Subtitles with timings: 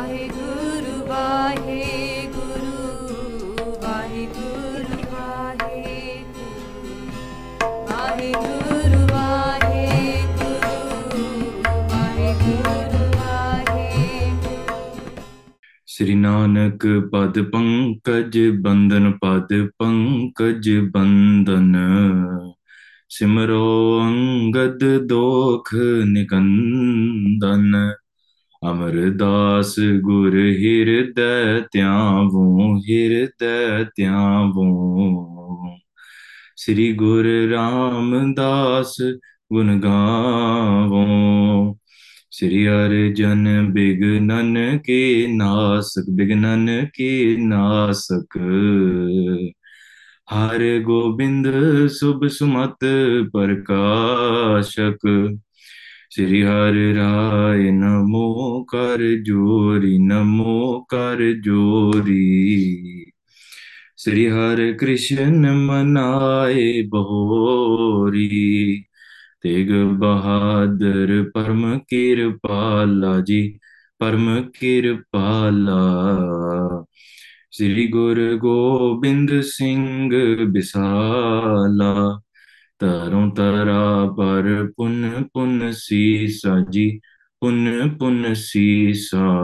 [0.00, 2.76] ਵਾਹਿਗੁਰੂ ਵਾਹਿਗੁਰੂ
[3.82, 6.70] ਵਾਹਿਗੁਰੂ ਵਾਹਿਗੁਰੂ
[7.88, 9.02] ਵਾਹਿਗੁਰੂ
[11.90, 14.64] ਵਾਹਿਗੁਰੂ ਵਾਹਿਗੁਰੂ
[15.88, 21.76] ਸ੍ਰੀ ਨਾਨਕ ਪਦ ਪੰਕਜ ਬੰਦਨ ਪਦ ਪੰਕਜ ਬੰਦਨ
[23.10, 23.66] ਸਿਮਰੋ
[24.02, 25.74] ਅੰਗਦ ਦੋਖ
[26.06, 27.74] ਨਿਕੰਦਨ
[28.68, 35.76] ਅਮਰਦਾਸ ਗੁਰ ਹਿਰਦੈ ਧਿਆਵੋ ਹਿਰਦੈ ਧਿਆਵੋ।
[36.56, 38.96] ਸ੍ਰੀ ਗੁਰ ਰਾਮਦਾਸ
[39.52, 41.04] ਗੁਣ ਗਾਵੋ।
[42.30, 48.38] ਸ੍ਰੀ ਅਰਜਨ ਬਿਗਨਨ ਕੇ ਨਾਸਕ, ਬਿਗਨਨ ਕੇ ਨਾਸਕ।
[50.34, 51.48] ਹਰ ਗੋਬਿੰਦ
[51.86, 52.78] ਸੁਭ ਸੁਮਤ
[53.32, 55.30] ਪ੍ਰਕਾਸ਼ਕ।
[56.10, 63.04] ਸ੍ਰੀ ਹਰਿ ਰਾਏ ਨਮੋ ਕਰ ਜੋਰੀ, ਨਮੋ ਕਰ ਜੋਰੀ।
[63.96, 68.84] ਸ੍ਰੀ ਹਰਿ ਕ੍ਰਿਸ਼ਨ ਮਨਾਏ ਬਹੋਰੀ,
[69.42, 73.58] ਤੇਗ ਬਹਾਦਰ ਪਰਮ ਕਿਰਪਾਲਾ ਜੀ,
[73.98, 75.78] ਪਰਮ ਕਿਰਪਾਲਾ।
[77.50, 82.20] ਸ੍ਰੀ ਗੁਰੂ ਗੋਬਿੰਦ ਸਿੰਘ ਬਿਸਾਲਾ
[82.80, 87.00] ਤਰੋਂ ਤਰਾ ਪਰ ਪੁੰਨ ਪੁੰਨ ਸੀਸਾ ਜੀ,
[87.40, 89.42] ਪੁੰਨ ਪੁੰਨ ਸੀਸਾ।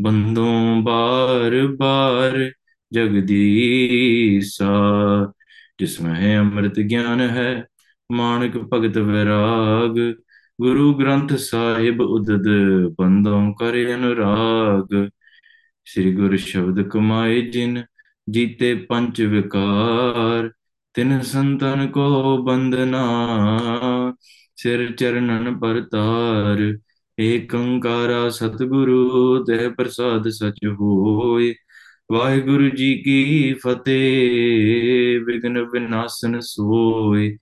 [0.00, 2.52] ਬੰਦੋਂ ਬਾਰ ਬਾਰ
[2.92, 4.72] ਜਗਦੀਸਾ,
[5.78, 7.64] ਜਿਸ ਮਹਿ ਅੰਮ੍ਰਿਤ ਗਿਆਨ ਹੈ,
[8.12, 10.14] ਮਾਨਕ ਭਗਤ ਵਿਰਾਗ।
[10.60, 12.42] ਗੁਰੂ ਗ੍ਰੰਥ ਸਾਹਿਬ ਉਦਦ
[12.98, 15.10] ਬੰਦੋਂ ਕਰੇ ਅਨੁਰਾਗ।
[15.84, 17.84] ਸ੍ਰੀ ਗੁਰ ਸ਼ਬਦ ਕਮਾਏ ਜਿਨ,
[18.30, 20.50] ਜੀਤੇ ਪੰਜ ਵਿਕਾਰ।
[20.94, 23.04] ਤਿਨ ਸੰਤਨ ਕੋ ਬੰਦਨਾ
[24.56, 26.78] ਸਿਰ ਚਰਨਨ ਪਰਤਾਰ
[27.20, 31.54] ਏਕੰਕਾਰਾ ਸਤਿਗੁਰੂ, ਤੇ ਪ੍ਰਸਾਦ ਸਚ ਹੋਏ।
[32.12, 37.36] ਵਾਹਿਗੁਰੂ ਜੀ ਕੀ ਫਤਿਹ ਵਿਗਨ ਵਿਨਾਸ਼ਨ ਸੋਏ।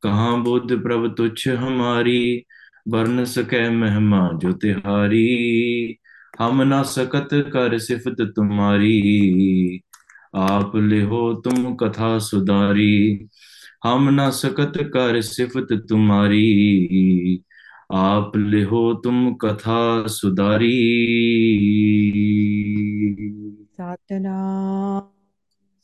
[0.00, 2.42] ਕਹਾਂ ਬੁੱਧ ਪ੍ਰਭ ਤੁਛ ਹਮਾਰੀ,
[2.90, 5.96] ਵਰਨ ਸਕੈ ਮਹਿਮਾ ਜੋ ਤਿਹਾਰੀ।
[6.42, 9.80] ਹਮ ਨਾ ਸਕਤ ਕਰ ਸਿਫਤ ਤੁਮਾਰੀ।
[10.34, 13.28] आप लिहो तुम कथा सुधारी।
[13.84, 17.44] हम ना सकत कर सिफत तुम्हारी।
[17.92, 20.88] आप लिहो तुम कथा सुधारी।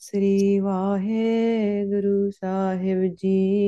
[0.00, 3.64] श्री वाहे गुरु साहिब जी।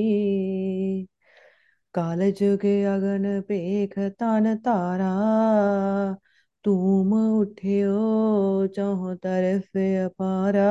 [1.95, 5.13] काल जुग अगन पेख तन तारा।
[6.67, 10.71] ਧੂਮ ਉਠਿਓ ਚਹੁ ਤਰਫ ਅਪਾਰਾ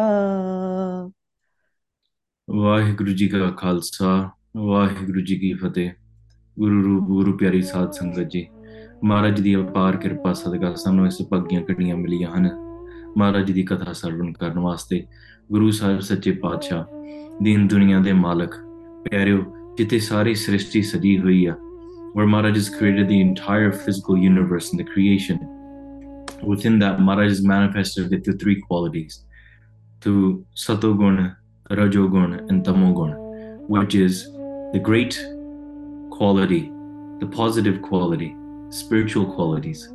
[2.47, 4.09] ਵਾਹਿਗੁਰੂ ਜੀ ਕਾ ਖਾਲਸਾ
[4.57, 5.91] ਵਾਹਿਗੁਰੂ ਜੀ ਕੀ ਫਤਿਹ
[6.57, 8.45] ਗੁਰੂ ਰੂਪ ਗੁਰੂ ਪਿਆਰੀ ਸਾਧ ਸੰਗਤ ਜੀ
[9.03, 12.49] ਮਹਾਰਾਜ ਦੀ ਅਪਾਰ ਕਿਰਪਾ ਸਦਕਾ ਸਾਨੂੰ ਇਸ ਭਾਗੀਆਂ ਘੜੀਆਂ ਮਿਲੀਆਂ ਹਨ
[13.17, 15.03] ਮਹਾਰਾਜ ਦੀ ਕਥਾ ਸਰਵਣ ਕਰਨ ਵਾਸਤੇ
[15.51, 16.85] ਗੁਰੂ ਸਾਹਿਬ ਸੱਚੇ ਪਾਤਸ਼ਾਹ
[17.41, 18.55] ਦੀਨ ਦੁਨੀਆ ਦੇ ਮਾਲਕ
[19.05, 19.43] ਪਿਆਰਿਓ
[19.77, 21.55] ਜਿੱਥੇ ਸਾਰੀ ਸ੍ਰਿਸ਼ਟੀ ਸਜੀ ਹੋਈ ਆ
[22.15, 25.39] where Maharaj has created the entire physical universe and the creation.
[26.43, 29.25] Within that, Maharaj is manifested it through three qualities.
[30.01, 31.37] To Satoguna,
[31.69, 33.17] Rajogun, and Tamoguna,
[33.67, 34.31] which is
[34.73, 35.15] the great
[36.11, 36.71] quality,
[37.19, 38.35] the positive quality,
[38.69, 39.89] spiritual qualities,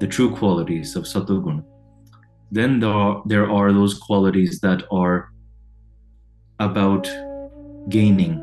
[0.00, 1.64] the true qualities of Satoguna.
[2.50, 5.30] Then there are, there are those qualities that are
[6.58, 7.08] about
[7.88, 8.42] gaining,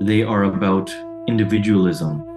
[0.00, 0.94] they are about
[1.26, 2.27] individualism,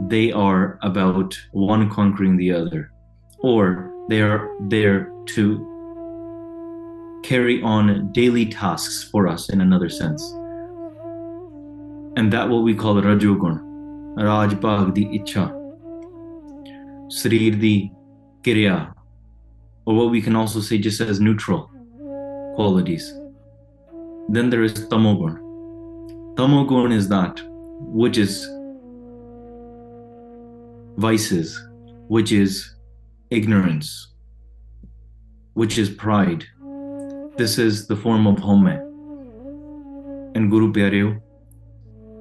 [0.00, 2.90] they are about one conquering the other,
[3.40, 10.22] or they are there to carry on daily tasks for us in another sense.
[12.16, 13.60] And that what we call Rajogun,
[14.16, 15.50] Raj Bhag di Icha,
[17.10, 17.92] Srir di
[18.42, 18.92] Kirya,
[19.86, 21.70] or what we can also say just as neutral
[22.54, 23.14] qualities.
[24.28, 25.38] Then there is Tamogun.
[26.34, 27.40] Tamogun is that
[27.80, 28.46] which is
[30.97, 31.59] vices,
[32.07, 32.75] which is
[33.29, 34.13] ignorance,
[35.53, 36.45] which is pride.
[37.37, 38.67] This is the form of home.
[40.35, 41.21] And Guru Pyareo,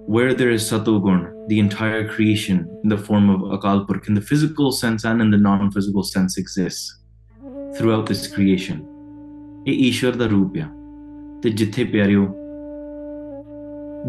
[0.07, 4.21] where there is Satogun, the entire creation in the form of Akal Purkh, in the
[4.21, 6.99] physical sense and in the non physical sense, exists
[7.77, 8.85] throughout this creation.
[9.69, 10.67] ਇਹ ਈਸ਼ਵਰ ਦਾ ਰੂਪ ਆ
[11.43, 12.27] ਤੇ ਜਿੱਥੇ ਪਿਆਰਿਓ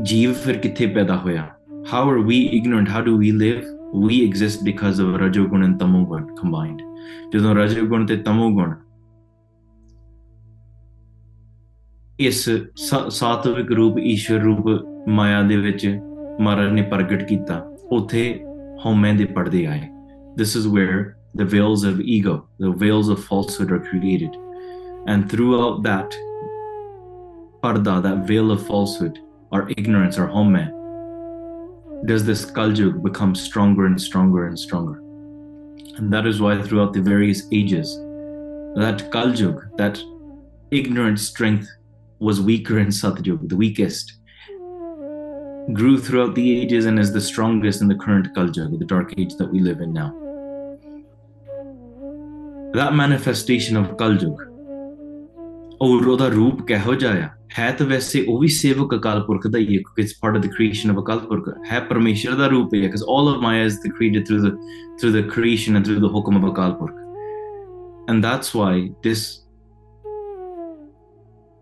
[0.09, 1.47] ਜੀਵ ਫਿਰ ਕਿੱਥੇ ਪੈਦਾ ਹੋਇਆ
[1.91, 3.63] how are we ignorant how do we live
[4.05, 6.81] we exist because of rajogun and tamogun combined
[7.33, 8.75] ਜਦੋਂ rajogun ਤੇ tamogun
[12.19, 12.43] ਇਸ
[12.75, 14.67] ਸਾ- ਸਾਤਵਿਕ ਰੂਪ ਈਸ਼ਵਰ ਰੂਪ
[15.07, 15.85] ਮਾਇਆ ਦੇ ਵਿੱਚ
[16.41, 17.59] ਮਹਾਰਾਜ ਨੇ ਪ੍ਰਗਟ ਕੀਤਾ
[17.91, 18.23] ਉਥੇ
[18.85, 19.81] ਹਉਮੈ ਦੇ ਪਰਦੇ ਆਏ
[20.41, 20.97] this is where
[21.39, 22.33] the veils of ego,
[22.63, 24.35] the veils of falsehood are created.
[25.13, 26.15] And throughout that
[27.63, 29.19] parda, that veil of falsehood,
[29.51, 30.57] or ignorance, or homme,
[32.06, 34.98] does this Kaljug become stronger and stronger and stronger.
[35.96, 37.96] And that is why throughout the various ages,
[38.76, 40.02] that Kaljug, that
[40.70, 41.68] ignorant strength,
[42.18, 44.14] was weaker in Satyug, the weakest,
[45.72, 49.36] grew throughout the ages and is the strongest in the current Kaljug, the dark age
[49.36, 50.10] that we live in now.
[52.74, 54.36] That manifestation of Kaljug,
[55.80, 59.70] oh, Roop Keho Jaya, ਹੈ ਤਾਂ ਵੈਸੇ ਉਹ ਵੀ ਸੇਵਕ ਅਕਾਲ ਪੁਰਖ ਦਾ ਹੀ ਹੈ
[59.70, 61.48] ਕਿਉਂਕਿ it's part of the creation of Akal Purakh.
[61.72, 64.56] ਹੈ ਪਰਮੇਸ਼ਰ ਦਾ ਰੂਪ ਹੈ because all of maya is created through the
[65.00, 67.00] through the creation and through the hukam of Akal Purakh.
[68.10, 68.70] And that's why
[69.06, 69.20] this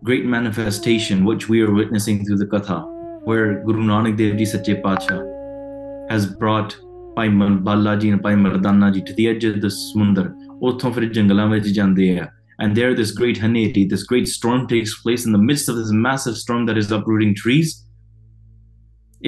[0.01, 2.77] great manifestation which we are witnessing through the katha,
[3.29, 5.17] where guru nanak dev ji sache pacha
[6.11, 6.73] has brought
[7.15, 7.29] Bhai
[7.61, 10.29] Bala ji ਨੇ ਭਾਈ ਮਰਦਾਨਾ ਜੀ to the edge of the ਸਮੁੰਦਰ
[10.61, 12.27] ਉੱਥੋਂ ਫਿਰ ਜੰਗਲਾਂ ਵਿੱਚ ਜਾਂਦੇ ਆ।
[12.60, 15.90] and there this great haneti this great storm takes place in the midst of this
[16.06, 17.74] massive storm that is uprooting trees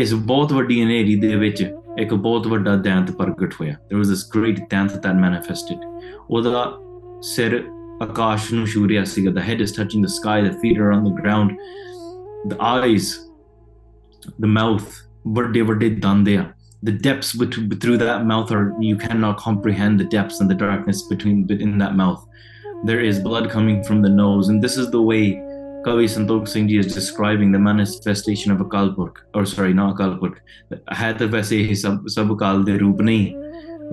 [0.00, 1.62] ਇਸ ਬਹੁਤ ਵੱਡੀ ਹਨੇਰੀ ਦੇ ਵਿੱਚ
[1.99, 5.87] ਇੱਕ ਬਹੁਤ ਵੱਡਾ ਦੈਂਤ ਪ੍ਰਗਟ ਹੋਇਆ there was this great dant that manifested
[6.31, 6.65] ਉਹਦਾ
[7.35, 7.62] ਸਿਰ
[8.03, 11.09] ਆਕਾਸ਼ ਨੂੰ ਛੂ ਰਿਹਾ ਸੀਗਾ the head is touching the sky the feet are on
[11.09, 11.56] the ground
[12.53, 13.09] the eyes
[14.44, 14.94] the mouth
[15.38, 16.44] ਵੱਡੇ ਵੱਡੇ ਦੰਦ ਆ
[16.88, 17.31] the depths
[17.82, 21.97] through that mouth are you cannot comprehend the depths and the darkness between in that
[22.00, 22.20] mouth
[22.83, 24.50] there is blood coming from the nose.
[24.50, 25.35] And this is the way
[25.85, 30.18] Kavi Santokh Singh Ji is describing the manifestation of a Purkh, or sorry, not a
[30.18, 30.41] Purkh.
[30.71, 32.06] है तो वैसे ही सब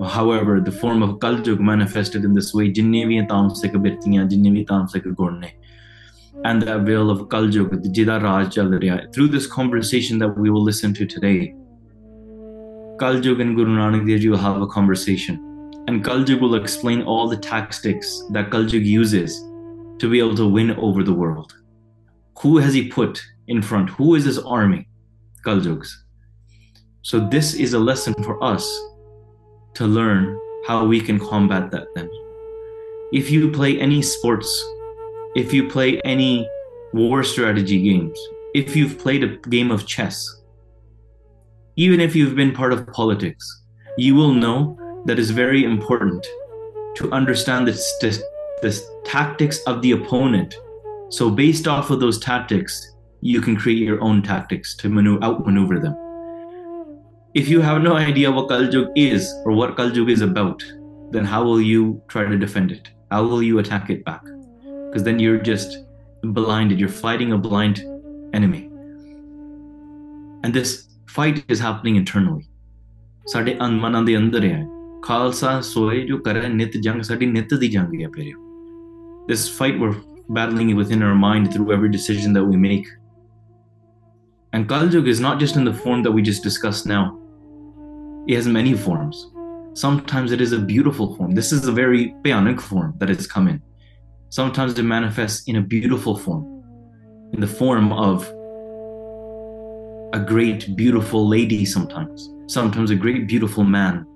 [0.01, 3.19] however the form of kaljuk manifested in this way jinne vi
[5.39, 5.53] ne
[6.45, 11.53] and the veil of kaljug jida through this conversation that we will listen to today
[12.97, 15.50] kaljuk and guru nanak dev ji will have a conversation
[15.87, 19.41] and Kaljug will explain all the tactics that Kaljug uses
[19.99, 21.53] to be able to win over the world.
[22.39, 23.89] Who has he put in front?
[23.91, 24.87] Who is his army?
[25.45, 25.89] Kaljugs.
[27.03, 28.65] So, this is a lesson for us
[29.73, 32.09] to learn how we can combat that then.
[33.11, 34.49] If you play any sports,
[35.35, 36.47] if you play any
[36.93, 38.19] war strategy games,
[38.53, 40.41] if you've played a game of chess,
[41.75, 43.63] even if you've been part of politics,
[43.97, 46.26] you will know that it's very important
[46.96, 48.22] to understand the, the,
[48.62, 50.54] the tactics of the opponent.
[51.10, 55.78] So, based off of those tactics, you can create your own tactics to maneuver, outmaneuver
[55.78, 55.96] them.
[57.34, 60.64] If you have no idea what Kaljug is or what Kaljug is about,
[61.10, 62.88] then how will you try to defend it?
[63.10, 64.22] How will you attack it back?
[64.88, 65.84] Because then you're just
[66.22, 67.84] blinded, you're fighting a blind
[68.32, 68.70] enemy.
[70.42, 72.48] And this fight is happening internally.
[73.26, 74.66] ਸਾਡੇ ਮਨਾਂ ਦੇ ਅੰਦਰ ਹੈ
[75.02, 78.44] ਖਾਲਸਾ ਸੋਏ ਜੋ ਕਰੇ ਨਿਤ ਜੰਗ ਸਾਡੀ ਨਿਤ ਦੀ ਜੰਗ ਹੈ ਪਿਆਰਿਓ
[79.30, 79.94] this fight we're
[80.36, 82.90] battling within our mind through every decision that we make
[84.56, 87.00] and kaljug is not just in the form that we just discussed now
[88.28, 89.24] it has many forms
[89.82, 93.52] sometimes it is a beautiful form this is a very bhayanak form that has come
[93.54, 93.60] in
[94.40, 96.46] sometimes it manifests in a beautiful form
[97.32, 98.32] in the form of
[100.12, 104.06] a great, beautiful lady sometimes, sometimes a great, beautiful man.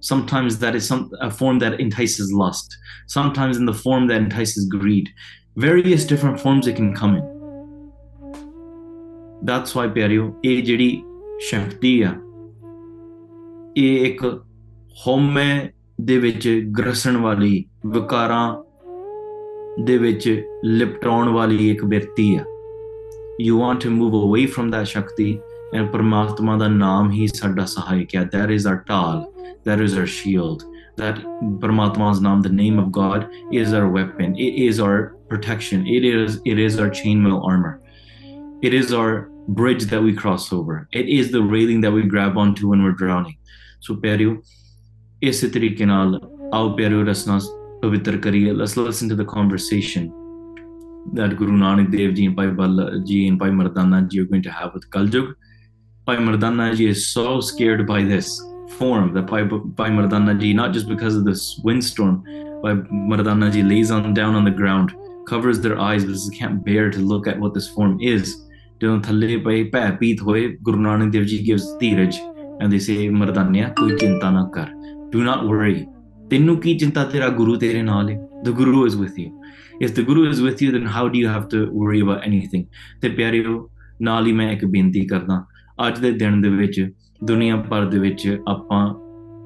[0.00, 2.76] Sometimes that is some a form that entices lust.
[3.06, 5.10] Sometimes in the form that entices greed.
[5.56, 7.24] Various different forms it can come in.
[9.50, 11.02] That's why ਪਿਆਰਿਓ ਇਹ ਜਿਹੜੀ
[11.48, 12.14] ਸ਼ਕਤੀ ਆ
[13.76, 14.24] ਇਹ ਇੱਕ
[15.06, 18.46] ਹਉਮੈ ਦੇ ਵਿੱਚ ਗਰਸਣ ਵਾਲੀ ਵਿਕਾਰਾਂ
[19.84, 20.28] ਦੇ ਵਿੱਚ
[20.64, 22.44] ਲਿਪਟਾਉਣ ਵਾਲੀ ਇੱਕ ਬਿਰਤੀ ਆ
[23.40, 25.30] you want to move away from that shakti
[25.73, 29.23] and परमात्मा ਦਾ ਨਾਮ ਹੀ ਸਾਡਾ ਸਹਾਇਕ ਹੈ that is our tal
[29.69, 30.65] that is our shield
[30.97, 31.17] that
[31.63, 34.35] Paramatma's Naam, the name of God, is our weapon.
[34.35, 35.85] It is our protection.
[35.85, 37.73] It is it is our chainmail armor.
[38.61, 40.77] It is our bridge that we cross over.
[40.91, 43.37] It is the railing that we grab onto when we're drowning.
[43.79, 44.37] So Peru,
[45.27, 46.19] ਇਸ ਤਰੀਕੇ ਨਾਲ
[46.53, 50.11] ਆਓ ਪਿਆਰਿਓ let's listen to the conversation
[51.13, 54.43] that Guru Nanak Dev Ji and Bhai Bala Ji and Bhai Mardana Ji are going
[54.43, 55.33] to have with Kaljug.
[56.06, 58.40] Pai Mardana Ji is so scared by this
[58.78, 62.22] form that Pai, Pai Mardana Ji, not just because of this windstorm,
[62.62, 62.74] Pai
[63.10, 64.92] Mardana Ji lays on down on the ground,
[65.26, 68.34] covers their eyes because they can't bear to look at what this form is.
[68.82, 72.16] ਜਦੋਂ ਥੱਲੇ ਪਏ ਭੈ ਪੀਤ ਹੋਏ ਗੁਰੂ ਨਾਨਕ ਦੇਵ ਜੀ gives Dheeraj
[72.62, 74.66] and they say ਮਰਦਾਨਿਆ ਕੋਈ ਚਿੰਤਾ ਨਾ ਕਰ
[75.12, 75.76] do not worry
[76.30, 78.16] ਤੈਨੂੰ ਕੀ ਚਿੰਤਾ ਤੇਰਾ ਗੁਰੂ ਤੇਰੇ ਨਾਲ ਹੈ
[78.46, 79.28] the guru is with you
[79.86, 82.64] if the guru is with you then how do you have to worry about anything
[83.00, 83.70] ਤੇ ਪਿਆਰਿਓ
[84.02, 85.44] ਨਾਲ ਹੀ ਮੈਂ ਇੱਕ ਬੇਨਤੀ ਕਰਦਾ
[85.87, 86.91] ਅੱਜ ਦੇ ਦਿਨ ਦੇ ਵਿੱਚ
[87.23, 88.93] ਦੁਨੀਆ ਭਰ ਦੇ ਵਿੱਚ ਆਪਾਂ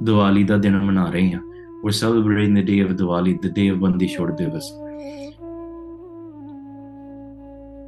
[0.04, 1.42] ਦੀਵਾਲੀ ਦਾ ਦਿਨ ਮਨਾ ਰਹੇ ਹਾਂ
[1.84, 4.72] we're celebrating the day of Diwali the day of ਬੰਦੀ ਛੋੜ ਦਿਵਸ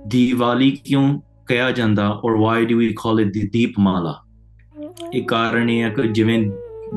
[0.07, 4.15] ਦੀਵਾਲੀ ਕਿਉਂ ਕਿਹਾ ਜਾਂਦਾ ਔਰ why do we call it the ਦੀਪਮਾਲਾ
[5.13, 6.43] ਇਹ ਕਾਰਨ ਇਹ ਹੈ ਕਿ ਜਿਵੇਂ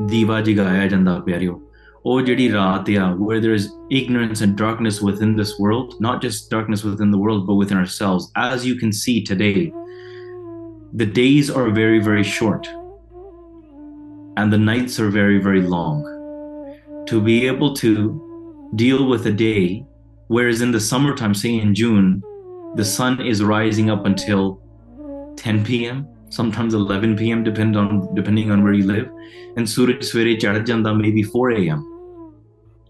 [0.07, 1.61] ਦੀਵਾ ਜਗਾਇਆ ਜਾਂਦਾ ਪਿਆਰਿਓ
[2.05, 3.65] ਉਹ ਜਿਹੜੀ ਰਾਤ ਆ where there is
[3.99, 8.27] ignorance and darkness within this world not just darkness within the world but within ourselves
[8.43, 9.55] as you can see today
[10.93, 12.67] the days are very very short.
[14.37, 16.03] And the nights are very very long.
[17.07, 19.85] To be able to deal with a day
[20.27, 22.21] whereas in the summertime say in june
[22.75, 24.61] the sun is rising up until
[25.37, 29.09] 10 p.m sometimes 11 p.m depend on depending on where you live.
[29.55, 32.33] And suraj swere chad janda maybe 4 a.m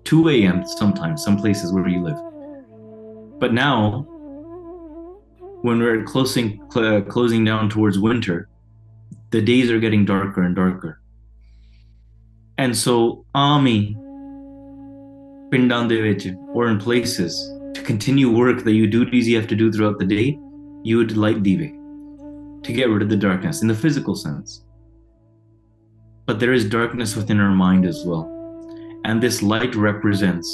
[0.04, 2.20] 2 a.m sometimes some places where you live.
[3.40, 4.08] But now
[5.68, 8.38] when we're closing cl- closing down towards winter
[9.32, 11.02] the days are getting darker and darker.
[12.58, 13.96] And so army
[15.52, 17.34] pindan de vich or in places
[17.74, 20.40] to continue work that you duties you have to do throughout the day
[20.84, 21.74] you would light dive
[22.64, 24.64] to get rid of the darkness in the physical sense.
[26.26, 28.26] But there is darkness within our mind as well.
[29.06, 30.50] And this light represents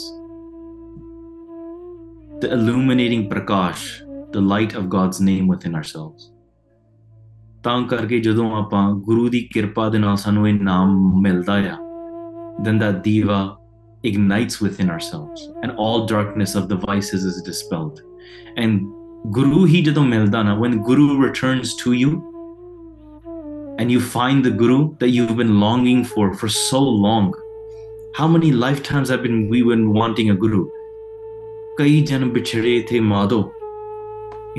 [2.42, 4.02] the illuminating prakash
[4.33, 6.33] the light of god's name within ourselves
[7.63, 11.77] ਤਾਂ ਕਰਕੇ ਜਦੋਂ ਆਪਾਂ ਗੁਰੂ ਦੀ ਕਿਰਪਾ ਦੇ ਨਾਲ ਸਾਨੂੰ ਇਹ ਨਾਮ ਮਿਲਦਾ ਆ
[12.63, 13.41] then that diva
[14.11, 18.01] ignites within ourselves and all darkness of the vices is dispelled
[18.63, 18.87] and
[19.39, 22.11] guru hi jadon milda na when guru returns to you
[23.81, 27.29] and you find the guru that you've been longing for for so long
[28.21, 30.63] how many lifetimes have been we been wanting a guru
[31.81, 33.41] kai janam bichhade the madho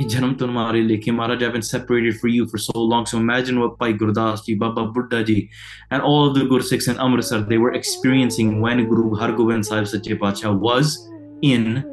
[0.02, 3.06] janam tumhare like Maharaj I've been separated for you for so long.
[3.06, 5.50] So imagine what Bhai Gurdas Ji Baba Buddha Ji
[5.90, 10.18] and all of the Gursikhs in Amritsar they were experiencing when Guru Hargobind Sahib Sache
[10.18, 11.08] Pacha was
[11.42, 11.84] in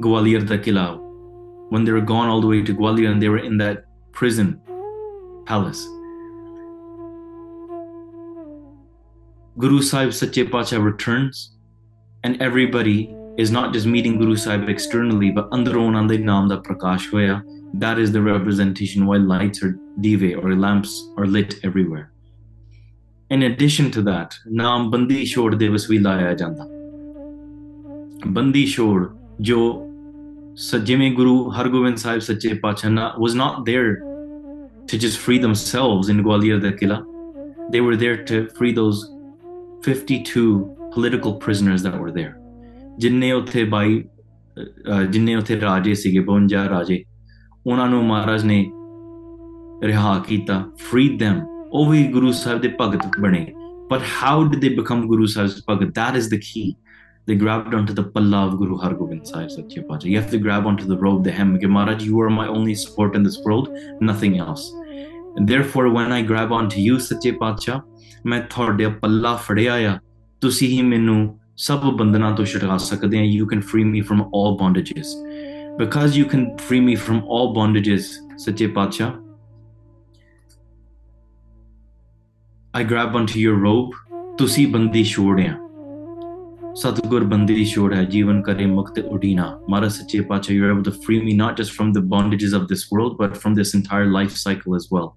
[0.00, 0.98] Gwalior da Kilao
[1.70, 4.60] when they were gone all the way to Gwalior and they were in that prison
[5.46, 5.86] palace.
[9.58, 11.56] Guru Sahib Sache Pacha returns
[12.24, 17.10] and everybody is not just meeting Guru Sahib externally, but andaron andar naam da prakash
[17.10, 17.42] hoya.
[17.74, 22.12] That is the representation why lights or dive or lamps are lit everywhere.
[23.30, 26.68] In addition to that, naam bandi shor devas vi laya janda.
[28.34, 29.88] Bandi shor, jo
[30.54, 34.02] Sajjime Guru Hargobind Sahib Sache Pachana was not there
[34.86, 37.06] to just free themselves in Gwalior da Kila.
[37.70, 39.10] They were there to free those
[39.82, 42.41] 52 political prisoners that were there.
[42.98, 44.04] ਜਿੰਨੇ ਉੱਥੇ ਬਾਈ
[45.10, 47.04] ਜਿੰਨੇ ਉੱਥੇ ਰਾਜੇ ਸੀਗੇ 52 ਰਾਜੇ
[47.66, 48.72] ਉਹਨਾਂ ਨੂੰ ਮਹਾਰਾਜ ਨੇ
[49.84, 51.40] ਰਿਹਾ ਕੀਤਾ freed them
[51.72, 53.52] ਉਹ ਵੀ ਗੁਰੂ ਸਾਹਿਬ ਦੇ ਭਗਤ ਬਣੇ
[53.92, 56.68] but how did they become guru sahib's bhagat that is the key
[57.30, 60.68] they grabbed onto the palla of guru hargobind sahib sache pacha you have to grab
[60.70, 63.68] onto the robe the hem maharaj you are my only support in this world
[64.10, 64.64] nothing else
[65.36, 67.80] and therefore when i grab onto you sache pacha
[68.26, 69.98] ਮੈਂ ਤੁਹਾਡੇ ਪੱਲਾ ਫੜਿਆ ਆ
[70.40, 74.51] ਤੁਸੀਂ ਹੀ ਮੈਨੂੰ ਸਭ ਬੰਧਨਾਂ ਤੋਂ ਛੁਡਾ ਸਕਦੇ ਆ you can free me from all
[74.61, 75.13] bondages
[75.81, 79.11] because you can free me from all bondages ਸੱਚੇ ਪਾਤਸ਼ਾਹ
[82.79, 83.95] I grab onto your robe
[84.37, 85.55] ਤੁਸੀਂ ਬੰਦੀ ਛੋੜ ਆ
[86.75, 91.21] ਸਤਗੁਰ ਬੰਦੀ ਛੋੜ ਹੈ ਜੀਵਨ ਕਰੇ ਮੁਕਤ ਉਡੀਨਾ ਮਾਰਾ ਸੱਚੇ ਪਾਤਸ਼ਾਹ you're able to free
[91.27, 94.77] me not just from the bondages of this world but from this entire life cycle
[94.79, 95.09] as well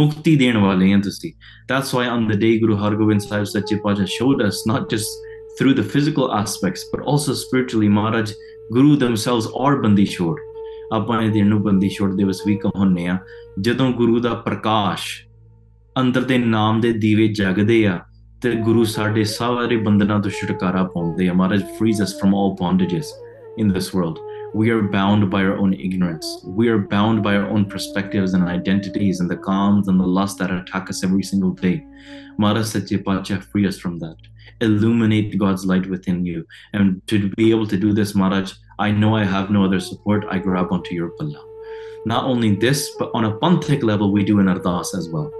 [0.00, 1.32] mukti ਦੇਣ ਵਾਲੇ ਆ ਤੁਸੀਂ
[1.72, 5.26] that's why on the day Guru Hargobind Sahib Sache Pacha showed us not just
[5.58, 7.88] through the physical aspects, but also spiritually.
[7.88, 8.32] Maharaj,
[8.72, 10.36] Guru themselves are Bandi Shor.
[10.92, 13.18] ਆਪਾਂ ਇਹ ਦਿਨ ਨੂੰ ਬੰਦੀ ਛੋੜ ਦਿਵਸ ਵੀ ਕਹਾਉਂਦੇ ਆ
[13.60, 15.06] ਜਦੋਂ ਗੁਰੂ ਦਾ ਪ੍ਰਕਾਸ਼
[16.00, 17.98] ਅੰਦਰ ਦੇ ਨਾਮ ਦੇ ਦੀਵੇ ਜਗਦੇ ਆ
[18.42, 23.12] ਤੇ ਗੁਰੂ ਸਾਡੇ ਸਾਰੇ ਬੰਧਨਾਂ ਤੋਂ ਛੁਟਕਾਰਾ ਪਾਉਂਦੇ ਆ ਮਹਾਰਾਜ frees us from all bondages
[23.62, 24.20] in this world
[24.60, 28.48] we are bound by our own ignorance we are bound by our own perspectives and
[28.54, 31.76] identities and the calms and the lust that attack us every single day
[32.44, 36.46] Maharaj Sache Pacha free us from that illuminate God's light within you.
[36.72, 40.24] And to be able to do this, Maharaj, I know I have no other support.
[40.30, 41.44] I grab onto your palla.
[42.06, 45.30] Not only this, but on a panthic level, we do an ardas as well.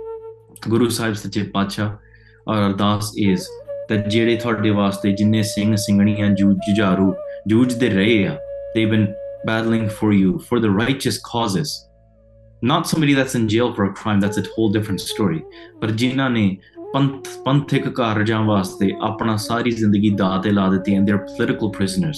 [0.60, 1.98] Guru Sahib Sache Pacha,
[2.46, 3.48] our ardas is
[3.88, 7.14] that ਜਿਹੜੇ ਤੁਹਾਡੇ ਵਾਸਤੇ ਜਿੰਨੇ ਸਿੰਘ ਸਿੰਘਣੀਆਂ ਜੂਝਾਰੂ
[7.46, 8.36] ਜੂਝਦੇ ਰਹੇ ਆ
[8.76, 9.08] they've been
[9.48, 11.70] battling for you for the righteous causes
[12.70, 15.40] not somebody that's in jail for a crime that's a whole different story
[15.80, 16.58] but ਜਿਨ੍ਹਾਂ ਨੇ
[16.95, 22.17] ਪੰਥ, ਪੰਥਿਕ ਕਾਰਜਾਂ ਵਾਸਤੇ ਆਪਣਾ ਸਾਰੀ ਜ਼ਿੰਦਗੀ ਦਾਅ ਤੇ ਲਾ ਦਿੱਤੀ ਐਂਡ ਦੇ ਪੋਲਿਟੀਕਲ ਪ੍ਰਿਜ਼ਨਰਸ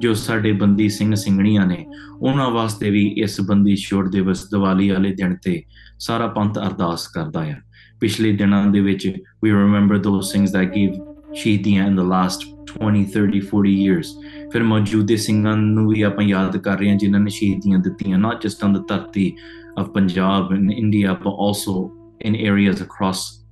[0.00, 1.86] ਜੋ ਸਾਡੇ ਬੰਦੀ ਸਿੰਘ ਸਿੰਘਣੀਆਂ ਨੇ,
[2.20, 5.62] ਉਹਨਾਂ ਵਾਸਤੇ ਵੀ ਇਸ ਬੰਦੀ ਛੋੜ ਦਿਵਸ ਦੀਵਾਲੀ ਵਾਲੇ ਦਿਨ ਤੇ
[5.98, 7.62] ਸਾਰਾ ਪੰਥ ਅਰਦਾਸ ਕਰਦਾ ਹੈ
[8.00, 9.08] ਪਿਛਲੇ ਦਿਨਾਂ ਦੇ ਵਿੱਚ
[9.46, 11.00] we remember those things that gave
[11.34, 12.44] ਸ਼ਹੀਦੀਆਂ in the last
[12.84, 14.04] 20 30 40 years
[14.52, 18.46] ਫਿਰ ਮੌਜੂਦੇ ਸਿੰਘਾਂ ਨੂੰ ਵੀ ਆਪਾਂ ਯਾਦ ਕਰ ਰਹੇ ਹਾਂ, ਜਿਨ੍ਹਾਂ ਨੇ ਸ਼ਹੀਦੀਆਂ ਦਿੱਤੀਆਂ, not
[18.48, 19.32] just on the ਧਰਤੀ
[19.80, 21.72] of Punjab and India, but also
[22.28, 23.45] in areas across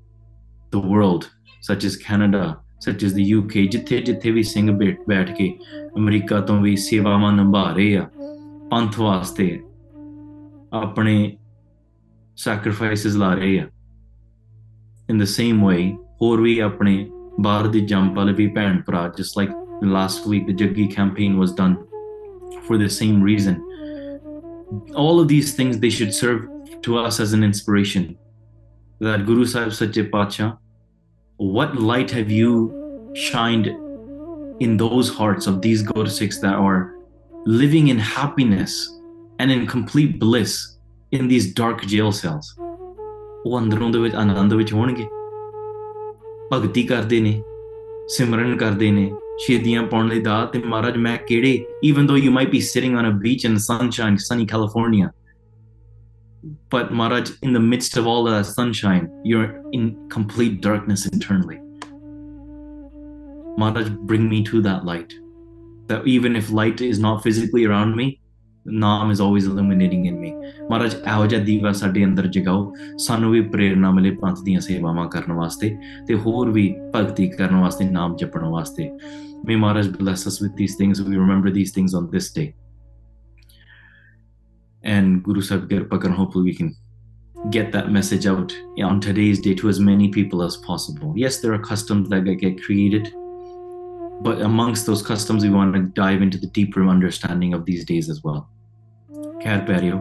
[0.74, 1.30] the world
[1.62, 5.58] such as Canada such as the UK ਜਿੱਥੇ ਜਿੱਥੇ ਵੀ ਸਿੰਘ ਬੈਠ ਬੈਠ ਕੇ
[5.98, 8.10] ਅਮਰੀਕਾ ਤੋਂ ਵੀ ਸੇਵਾਵਾਂ ਨਿਭਾ ਰਹੇ ਆ
[8.72, 9.48] ਪੰਥ ਵਾਸਤੇ
[10.74, 11.38] ਆਪਣੇ
[12.48, 13.68] sacrifices ਲਾ ਰਹੇ ਆ
[15.12, 15.82] in the same way
[16.22, 17.10] ਹੋਰ ਵੀ ਆਪਣੇ
[17.40, 19.54] ਬਾਹਰ ਦੀ ਜੰਪ ਵਾਲੇ ਵੀ ਭੈਣ ਭਰਾ just like
[19.96, 21.76] last week the Jaggi campaign was done
[22.68, 23.60] for the same reason
[25.04, 26.42] all of these things they should serve
[26.88, 28.08] to us as an inspiration
[29.02, 30.58] that Guru Sahib Sache Pacha
[31.38, 32.52] what light have you
[33.16, 33.68] shined
[34.60, 36.96] in those hearts of these Gursikhs that are
[37.46, 38.74] living in happiness
[39.40, 40.78] and in complete bliss
[41.12, 42.56] in these dark jail cells
[43.46, 45.06] ਉਹ ਅੰਦਰੋਂ ਦੇ ਵਿੱਚ ਆਨੰਦ ਵਿੱਚ ਹੋਣਗੇ
[46.54, 47.42] ਭਗਤੀ ਕਰਦੇ ਨੇ
[48.08, 52.52] ਸਿਮਰਨ ਕਰਦੇ ਨੇ ਸ਼ਹੀਦੀਆਂ ਪਾਉਣ ਲਈ ਦਾ ਤੇ ਮਹਾਰਾਜ ਮੈਂ ਕਿਹੜੇ even though you might
[52.56, 55.12] be sitting on a beach in sunshine sunny California
[56.70, 61.60] but Maharaj in the midst of all of that sunshine you're in complete darkness internally
[63.58, 65.14] Maharaj bring me to that light
[65.88, 68.08] that even if light is not physically around me
[68.66, 70.32] ਨਾਮ is always illuminating in me
[70.70, 75.32] ਮਹਾਰਾਜ ਇਹੋ ਜਿਹਾ ਦੀਵਾ ਸਾਡੇ ਅੰਦਰ ਜਗਾਓ ਸਾਨੂੰ ਵੀ ਪ੍ਰੇਰਣਾ ਮਿਲੇ ਪੰਥ ਦੀਆਂ ਸੇਵਾਵਾਂ ਕਰਨ
[75.34, 75.76] ਵਾਸਤੇ
[76.08, 78.90] ਤੇ ਹੋਰ ਵੀ ਭਗਤੀ ਕਰਨ ਵਾਸਤੇ ਨਾਮ ਜਪਣ ਵਾਸਤੇ
[79.48, 82.48] may Maharaj bless us with these things we remember these things on this day
[84.84, 86.76] and Guru Sahib Kirpa Karan, hopefully we can
[87.50, 91.54] get that message out on today's day to as many people as possible yes there
[91.54, 93.14] are customs that get created
[94.22, 98.10] but amongst those customs we want to dive into the deeper understanding of these days
[98.10, 98.48] as well
[99.44, 99.98] ਖੈਰ ਪਿਆਰਿਓ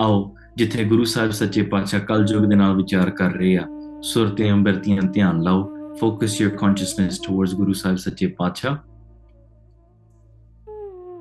[0.00, 3.66] ਆਓ ਜਿੱਥੇ ਗੁਰੂ ਸਾਹਿਬ ਸੱਚੇ ਪਾਤਸ਼ਾਹ ਕਲਯੁਗ ਦੇ ਨਾਲ ਵਿਚਾਰ ਕਰ ਰਹੇ ਆ
[4.02, 5.62] ਸੁਰਤੇ ਅੰਬਰਤੀਆਂ ਧਿਆਨ ਲਾਓ
[6.00, 8.76] focus your consciousness towards ਗੁਰੂ ਸਾਹਿਬ ਸੱਚੇ ਪਾਤਸ਼ਾਹ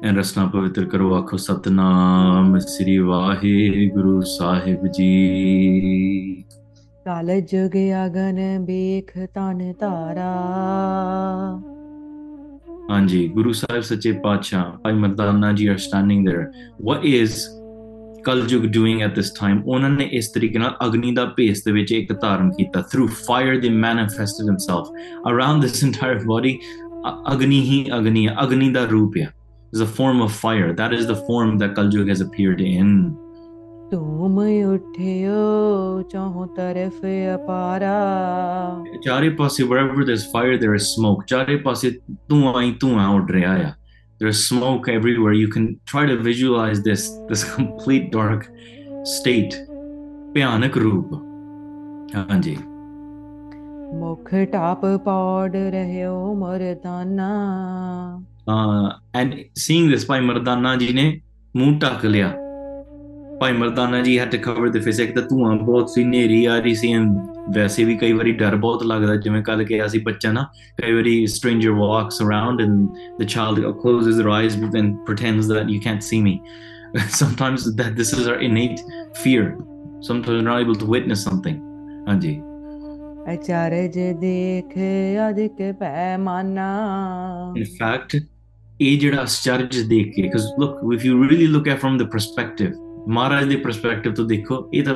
[0.03, 6.43] ਐਂ ਰਸਨਾ ਪਵਿੱਤਰ ਕਰੋ ਆਖੋ ਸਤਨਾਮ ਸ੍ਰੀ ਵਾਹਿਗੁਰੂ ਸਾਹਿਬ ਜੀ
[7.05, 10.31] ਕਾਲ ਜੁਗ ਅਗਨ ਬੇਖ ਤਨ ਤਾਰਾ
[12.91, 16.43] ਹਾਂਜੀ ਗੁਰੂ ਸਾਹਿਬ ਸੱਚੇ ਪਾਤਸ਼ਾਹ Bhai Mardana ji are standing there
[16.87, 17.37] what is
[18.25, 21.91] Kalyug doing at this time ਉਹਨਾਂ ਨੇ ਇਸ ਤਰੀਕੇ ਨਾਲ ਅਗਨੀ ਦਾ ਭੇਸ ਦੇ ਵਿੱਚ
[21.91, 24.93] ਇੱਕ ਧਾਰਨ ਕੀਤਾ through fire they manifested himself
[25.31, 26.53] around this entire body
[27.33, 29.33] ਅਗਨੀ ਹੀ ਅਗਨੀ ਹੈ ਅਗਨੀ ਦਾ ਰੂਪ ਹੈ
[29.73, 32.91] is a form of fire that is the form that kaljug has appeared in
[33.91, 34.37] ਧੂਮ
[34.73, 37.91] ਉਠਿਓ ਚਾਹੋਂ ਤਰਫ ਅਪਾਰਾ
[39.03, 41.91] ਚਾਰੇ ਪਾਸੇ wherever there's fire there is smoke ਚਾਰੇ ਪਾਸੇ
[42.29, 43.71] ਧੂਆਂ ਹੀ ਧੂਆਂ ਉੱਡ ਰਿਹਾ ਆ
[44.21, 48.45] there's smoke everywhere you can try to visualize this this complete dark
[49.13, 49.57] state
[50.33, 51.13] ਭਿਆਨਕ ਰੂਪ
[52.15, 52.57] ਹਾਂਜੀ
[53.99, 57.29] ਮੁਖ ਟਾਪ ਪੌੜ ਰਹਿਓ Mardana
[58.17, 61.22] uh, and seeing this, Bhai Mardana ji ne
[61.54, 62.28] ਮੂੰਹ ਢੱਕ ਲਿਆ
[63.40, 66.74] Bhai Mardana ji had to cover the physique ਤਾਂ ਧੂਆਂ ਬਹੁਤ ਸੀ ਨੇਰੀ ਆ ਰਹੀ
[66.74, 66.94] ਸੀ
[67.54, 70.46] ਵੈਸੇ ਵੀ ਕਈ ਵਾਰੀ ਡਰ ਬਹੁਤ ਲੱਗਦਾ ਜਿਵੇਂ ਕੱਲ ਕਿਹਾ ਸੀ ਬੱਚਾ ਨਾ
[70.82, 72.86] ਕਈ ਵਾਰੀ stranger walks around and
[73.20, 76.38] the child closes their eyes and pretends that you can't see me
[77.10, 78.80] sometimes that this is our innate
[79.22, 79.52] fear
[80.02, 81.58] sometimes not able to witness something
[82.08, 82.40] ਹਾਂਜੀ
[83.34, 84.78] ਅਚਾਰਜ ਦੇਖ
[85.28, 86.70] ਅਧਿਕ ਪੈਮਾਨਾ
[87.56, 88.31] in fact
[88.81, 92.73] ਇਹ ਜਿਹੜਾ ਅਚਰਜ ਦੇਖ ਕੇ because look if you really look at from the perspective
[93.07, 94.95] ਮਹਾਰਾਜ ਦੇ perspective ਤੋਂ ਦੇਖੋ ਇਹ ਤਾਂ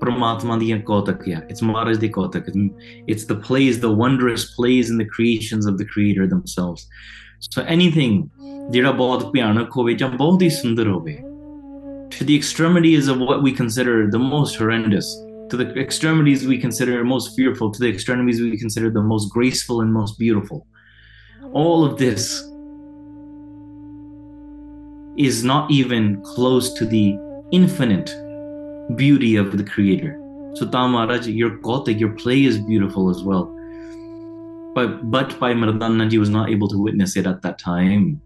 [0.00, 2.50] ਪਰਮਾਤਮਾ ਦੀਆਂ ਕੌਤਕ ਆ it's Maharaj the ਕੌਤਕ
[3.12, 6.86] it's the plays the wondrous plays in the creations of the creator themselves
[7.48, 8.16] so anything
[8.72, 11.18] ਜਿਹੜਾ ਬਹੁਤ ਭਿਆਨਕ ਹੋਵੇ ਜਾਂ ਬਹੁਤ ਹੀ ਸੁੰਦਰ ਹੋਵੇ
[12.14, 15.10] to the extremities of what we consider the most horrendous
[15.50, 19.82] to the extremities we consider most fearful to the extremities we consider the most graceful
[19.84, 20.60] and most beautiful
[21.53, 22.43] all of this
[25.17, 27.17] is not even close to the
[27.51, 28.13] infinite
[28.95, 30.19] beauty of the creator.
[30.55, 33.51] So Tamaraj, your Gothic, your play is beautiful as well.
[34.75, 38.21] But but by Mardanaji was not able to witness it at that time.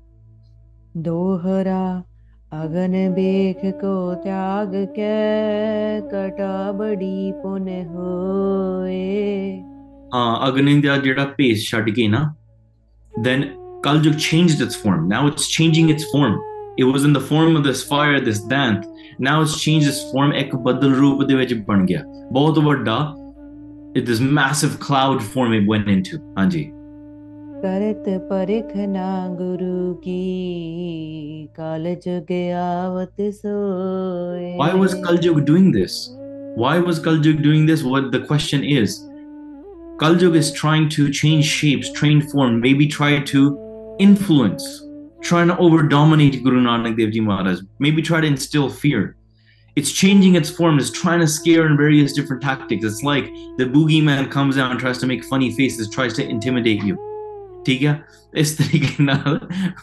[0.97, 2.03] दोहरा
[2.51, 8.97] अगन बेख को त्याग के कटा बड़ी पुन होए
[10.13, 12.21] हाँ अग्नि दा जेड़ा भेस छड़ के ना
[13.21, 15.07] then Kaljuk changed its form.
[15.07, 16.41] Now it's changing its form.
[16.77, 18.85] It was in the form of this fire, this dant.
[19.19, 20.31] Now it's changed its form.
[20.31, 21.35] Ek badal roop de
[21.85, 23.15] gaya.
[23.95, 26.19] This massive cloud form it went into.
[26.37, 26.71] Anji.
[34.55, 36.09] Why was Kaljug doing this?
[36.55, 37.83] Why was Kaljug doing this?
[37.83, 39.08] What the question is?
[39.98, 43.42] kaljug is trying to change shapes train form maybe try to
[43.98, 44.64] influence
[45.22, 49.16] trying to over dominate guru nanak dev ji maharaj maybe try to instill fear
[49.76, 53.64] it's changing its form it's trying to scare in various different tactics it's like the
[53.64, 56.96] boogeyman comes out and tries to make funny faces tries to intimidate you
[57.66, 58.02] ਠੀਕ ਹੈ
[58.36, 59.40] ਇਸ ਤਰੀਕੇ ਨਾਲ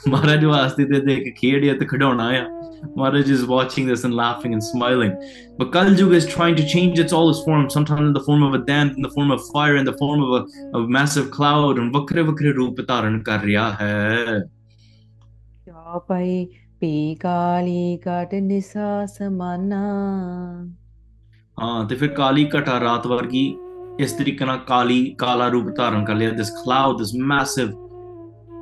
[0.09, 2.64] ਮਹਾਰਾਜ ਵਾਸਤੇ ਤੇ ਇੱਕ ਖੇਡ ਹੈ ਤੇ ਖਿਡੌਣਾ ਆ
[2.95, 5.11] Maharaj is watching this and laughing and smiling.
[5.57, 8.53] But Kaljug is trying to change its all its forms, sometimes in the form of
[8.53, 11.77] a dance, in the form of fire, in the form of a, a massive cloud,
[11.77, 14.39] and vakre vakre roop ਧਾਰਨ ਕਰ ਰਿਹਾ ਹੈ
[15.65, 16.45] ਕਿਆ ਪਈ
[16.79, 19.81] ਪੀ ਕਾਲੀ ਕਟ ਨਿਸਾ ਸਮਾਨਾ
[21.57, 23.45] ਹਾਂ ਤੇ ਫਿਰ ਕਾਲੀ ਘਟਾ ਰਾਤ ਵਰਗੀ
[23.99, 27.73] ਇਸ ਤਰੀਕੇ ਨਾਲ ਕਾਲੀ ਕਾਲਾ ਰੂਪ ਧਾਰਨ ਕਰ ਲਿਆ this cloud this massive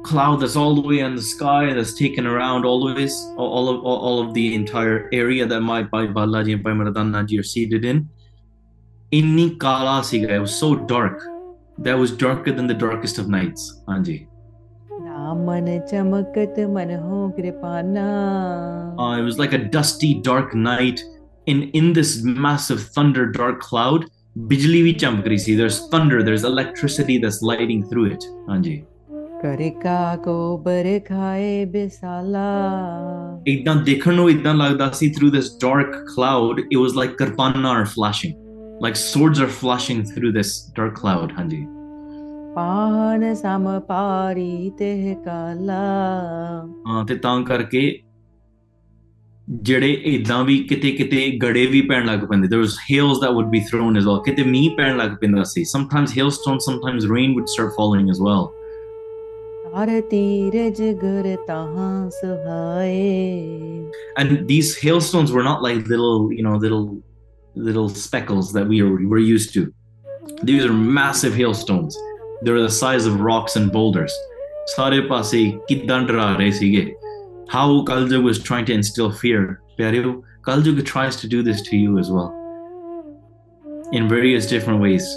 [0.05, 3.99] cloud that's all the way in the sky that's taken around always all of all,
[3.99, 7.85] all of the entire area that my by Balaji and by Maradan Naji are seated
[7.85, 8.09] in.
[9.13, 10.05] Inni kala.
[10.13, 11.23] It was so dark.
[11.79, 14.29] That was darker than the darkest of nights, Anji.
[18.99, 21.01] Uh, it was like a dusty, dark night.
[21.47, 24.07] in in this massive thunder dark cloud,
[24.49, 28.85] bijli vi There's thunder, there's electricity that's lighting through it, Anji.
[29.44, 32.48] ਕਰ ਕਾ ਕੋ ਬਰਖਾਏ ਬਿਸਾਲਾ
[33.48, 37.86] ਇਦਾਂ ਦੇਖਣ ਨੂੰ ਇਦਾਂ ਲੱਗਦਾ ਸੀ through this dark cloud it was like kirpana are
[37.96, 38.34] flashing
[38.86, 41.66] like swords are flashing through this dark cloud ਹਾਂਜੀ
[42.56, 45.80] ਪਾਹਨ ਸਮ ਪਾਰੀ ਤੇ ਕਾਲਾ
[46.88, 48.02] ਹਾਂ ਤੇ ਤਾਂ ਕਰਕੇ
[49.50, 53.50] ਜਿਹੜੇ ਇਦਾਂ ਵੀ ਕਿਤੇ ਕਿਤੇ ਗੜੇ ਵੀ ਪੈਣ ਲੱਗ ਪੈਂਦੇ there was hails that would
[53.56, 57.54] be thrown as well ਕਿਤੇ ਮੀਂਹ ਪੈਣ ਲੱਗ ਪੈਂਦਾ ਸੀ sometimes hailstones sometimes rain would
[57.56, 58.46] start falling as well
[59.76, 66.86] ਹਰ ਤੀਰਜ ਗੁਰ ਤਹਾਂ ਸੁਹਾਏ and these hailstones were not like little you know little
[67.68, 69.64] little speckles that we are we're used to
[70.50, 71.98] these are massive hailstones
[72.44, 74.16] they're the size of rocks and boulders
[74.76, 76.96] ਸਾਰੇ ਪਾਸੇ ਕਿਦਾਂ ਡਰਾ ਰਹੇ ਸੀਗੇ
[77.56, 79.46] how Kaljug was trying to instill fear
[79.78, 80.12] ਪਿਆਰਿਓ
[80.50, 82.30] Kaljug tries to do this to you as well
[84.00, 85.08] in various different ways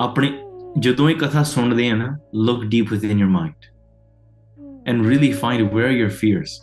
[0.00, 0.32] ਆਪਣੇ
[0.78, 3.69] ਜਦੋਂ ਇਹ ਕਥਾ ਸੁਣਦੇ ਆ ਨਾ look deep within your mind
[4.80, 6.62] and really find where are your fears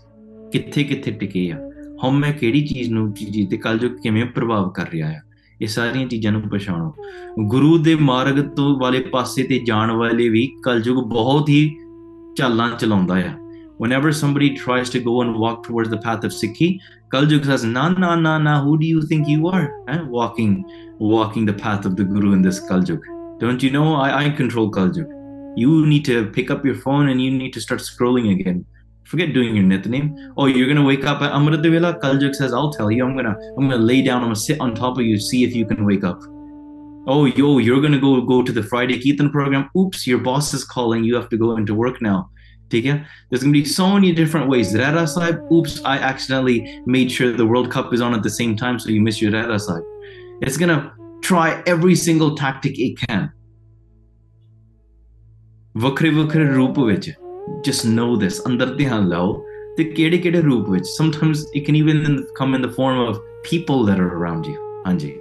[0.52, 1.70] ਕਿੱਥੇ ਕਿੱਥੇ ਟਿਕੇ ਆ
[2.04, 5.22] ਹਉਮੈ ਕਿਹੜੀ ਚੀਜ਼ ਨੂੰ ਜੀ ਤੇ ਕਲਯੁਗ ਕਿਵੇਂ ਪ੍ਰਭਾਵ ਕਰ ਰਿਹਾ ਆ
[5.62, 6.94] ਇਹ ਸਾਰੀਆਂ ਚੀਜ਼ਾਂ ਨੂੰ ਪਛਾਣੋ
[7.48, 11.78] ਗੁਰੂ ਦੇ ਮਾਰਗ ਤੋਂ ਵਾਲੇ ਪਾਸੇ ਤੇ ਜਾਣ ਵਾਲੇ ਵੀ ਕਲਯੁਗ ਬਹੁਤ ਹੀ
[12.38, 13.32] ਚਾਲਾਂ ਚਲਾਉਂਦਾ ਆ
[13.84, 16.68] whenever somebody tries to go and walk towards the path of sikhi
[17.16, 19.98] kaljug says na na na na who do you think you are eh?
[20.18, 20.54] walking
[21.14, 23.10] walking the path of the guru in this kaljug
[23.42, 25.17] don't you know i, I control kaljug
[25.61, 28.65] You need to pick up your phone and you need to start scrolling again.
[29.13, 32.73] Forget doing your nitnem oh you're gonna wake up at amrit devila kaljug says i'll
[32.73, 33.05] tell you.
[33.05, 34.19] I'm gonna i'm gonna lay down.
[34.19, 36.21] I'm gonna sit on top of you see if you can wake up.
[37.15, 39.71] Oh yo you're gonna go go to the friday kirtan program?
[39.83, 41.05] Oops your boss is calling.
[41.05, 42.19] You have to go into work now.
[42.71, 44.77] There's gonna be so many different ways.
[44.77, 48.57] Rara Sahib, oops, I accidentally made sure the World Cup is on at the same
[48.57, 49.85] time, so you miss your Rara Sahib.
[50.43, 50.93] It's gonna
[51.23, 53.33] try every single tactic it can.
[55.79, 57.11] ਵੱਖਰੇ ਵੱਖਰੇ ਰੂਪ ਵਿੱਚ
[57.69, 59.45] just know this ਅੰਦਰ ਧਿਆਨ ਲਾਓ
[59.77, 63.17] ਤੇ ਕਿਹੜੇ ਕਿਹੜੇ ਰੂਪ ਵਿੱਚ sometimes it can even come in the form of
[63.49, 65.17] people that are around you ਹਾਂਜੀ।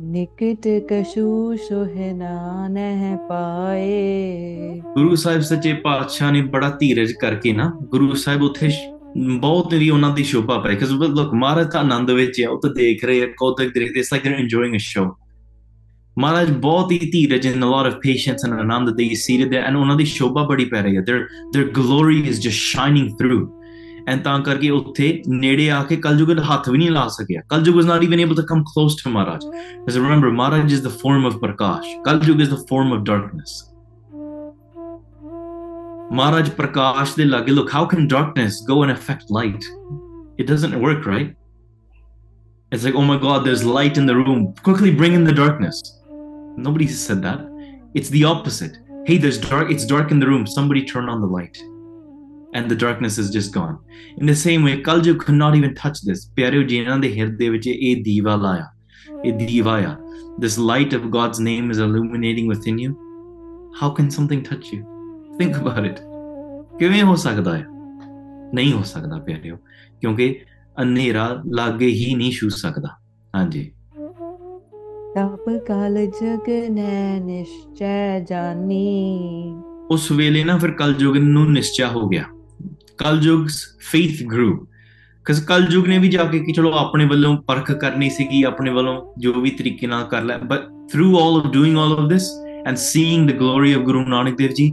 [0.00, 8.14] ਨਿਕਟ ਕਸ਼ੂ ਸੋਹਨਾ ਨਹਿ ਪਾਏ। ਗੁਰੂ ਸਾਹਿਬ ਸੱਚੇ ਪਾਤਸ਼ਾਹ ਨੇ ਬੜਾ ਧੀਰਜ ਕਰਕੇ ਨਾ ਗੁਰੂ
[8.14, 8.68] ਸਾਹਿਬ ਉੱਥੇ
[9.38, 12.70] ਬਹੁਤ ਵੀ ਉਹਨਾਂ ਦੀ ਸ਼ੋਭਾ ਪਾਈ ਕਿਉਂਕਿ ਲੋਕ ਮਹਾਰਾਜ ਤਾਂ ਆਨੰਦ ਵਿੱਚ ਆ ਉਹ ਤਾਂ
[12.70, 15.10] ਦੇਖ ਰਹੇ ਆ ਕੌਤਕ ਦੇਖ ਰਹੇ it's like they're enjoying a show
[16.17, 19.77] ਮਹਾਰਾਜ ਬਹੁਤ ਹੀ ਧੀਰਜ and a lot of patience and ਆਨੰਦ ਦੇ seated there and
[19.79, 21.21] ਉਹਨਾਂ ਦੀ ਸ਼ੋਭਾ ਬੜੀ ਪੈ ਰਹੀ ਹੈ their
[21.55, 23.41] their glory is just shining through
[24.11, 27.79] and ਤਾਂ ਕਰਕੇ ਉੱਥੇ ਨੇੜੇ ਆ ਕੇ ਕਲਯੁਗ ਦਾ ਹੱਥ ਵੀ ਨਹੀਂ ਲਾ ਸਕਿਆ ਕਲਯੁਗ
[27.79, 31.29] was not even able to come close to Maharaj because remember Maharaj is the form
[31.31, 33.61] of Prakash Kaljug is the form of darkness
[36.13, 39.65] Maharaj Prakash de lage, look, how can darkness go and affect light?
[40.37, 41.35] It doesn't work, right?
[42.71, 44.53] It's like, oh my God, there's light in the room.
[44.61, 45.81] Quickly bring in the darkness.
[46.57, 47.41] Nobody said that.
[47.93, 48.77] It's the opposite.
[49.05, 50.45] Hey, there's dark, it's dark in the room.
[50.47, 51.57] Somebody turn on the light.
[52.53, 53.79] And the darkness is just gone.
[54.17, 56.25] In the same way, Kalju could not even touch this.
[56.35, 58.71] ਪਿਆਰਿਓ ਜੀ ਇਹਨਾਂ ਦੇ ਹਿਰਦੇ ਵਿੱਚ ਇਹ ਦੀਵਾ ਲਾਇਆ
[59.25, 59.95] ਇਹ ਦੀਵਾ ਆ
[60.43, 62.91] this light of God's name is illuminating within you
[63.79, 64.81] how can something touch you
[65.39, 66.01] think about it
[66.79, 67.65] ਕਿਵੇਂ ਹੋ ਸਕਦਾ ਹੈ
[68.53, 69.57] ਨਹੀਂ ਹੋ ਸਕਦਾ ਪਿਆਰਿਓ
[70.01, 70.33] ਕਿਉਂਕਿ
[70.81, 72.89] ਹਨੇਰਾ ਲਾਗੇ ਹੀ ਨਹੀਂ ਛੂ ਸਕਦਾ
[73.35, 73.71] ਹਾਂਜੀ
[75.18, 79.54] ਤਪ ਕਾਲ ਜਗ ਨੈ ਨਿਸ਼ਚੈ ਜਾਨੀ।
[79.90, 82.24] ਉਸ ਵੇਲੇ ਨਾ ਫਿਰ ਕਲਯੁਗ ਨੂੰ ਨਿਸ਼ਚਾ ਹੋ ਗਿਆ।
[82.98, 83.40] ਕਲਯੁਗ
[83.92, 84.56] faith grew
[85.24, 89.14] ਕਿਸ ਕਲਯੁਗ ਨੇ ਵੀ ਜਾ ਕੇ ਕਿ ਚਲੋ ਆਪਣੇ ਵੱਲੋਂ ਪਰਖ ਕਰਨੀ ਸੀਗੀ, ਆਪਣੇ ਵੱਲੋਂ
[89.18, 90.60] ਜੋ ਵੀ ਤਰੀਕੇ ਨਾਲ ਕਰ ਲੈ but
[90.92, 92.28] through all of doing all of this
[92.66, 94.72] and seeing the glory of Guru Nanak Dev Ji,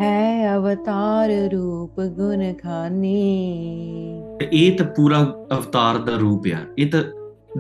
[0.01, 5.21] ਹੈ ਅਵਤਾਰ ਰੂਪ ਗੁਣ ਖਾਨੀ ਤੇ ਇਹ ਤਾਂ ਪੂਰਾ
[5.53, 7.03] ਅਵਤਾਰ ਦਾ ਰੂਪ ਆ ਇਹ ਤਾਂ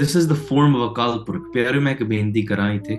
[0.00, 2.98] this is the form of Akal Purakh ਪਿਆਰੇ ਮੈਂ ਇੱਕ ਬੇਨਤੀ ਕਰਾਂ ਇੱਥੇ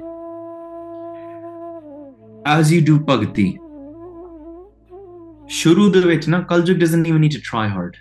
[2.56, 3.52] as you do ਭਗਤੀ
[5.60, 7.98] ਸ਼ੁਰੂ ਦੇ ਵਿੱਚ ਨਾ ਕਲਯੁਗ doesn't even need to try hard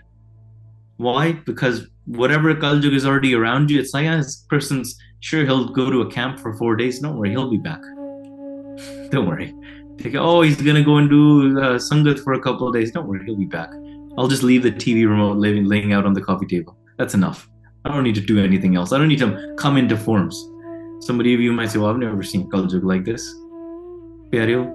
[1.07, 1.81] why because
[2.21, 4.93] whatever kaljug is already around you it's like yeah, this person's
[5.29, 7.83] sure he'll go to a camp for four days don't worry he'll be back
[9.13, 9.49] don't worry
[10.02, 13.08] Think, oh he's gonna go and do uh, sangat for a couple of days don't
[13.08, 13.70] worry he'll be back
[14.18, 17.50] i'll just leave the tv remote laying, laying out on the coffee table that's enough
[17.86, 20.50] i don't need to do anything else i don't need to come into forms
[21.00, 23.36] somebody of you might say well i've never seen kaljug like this
[24.32, 24.74] Pyareo,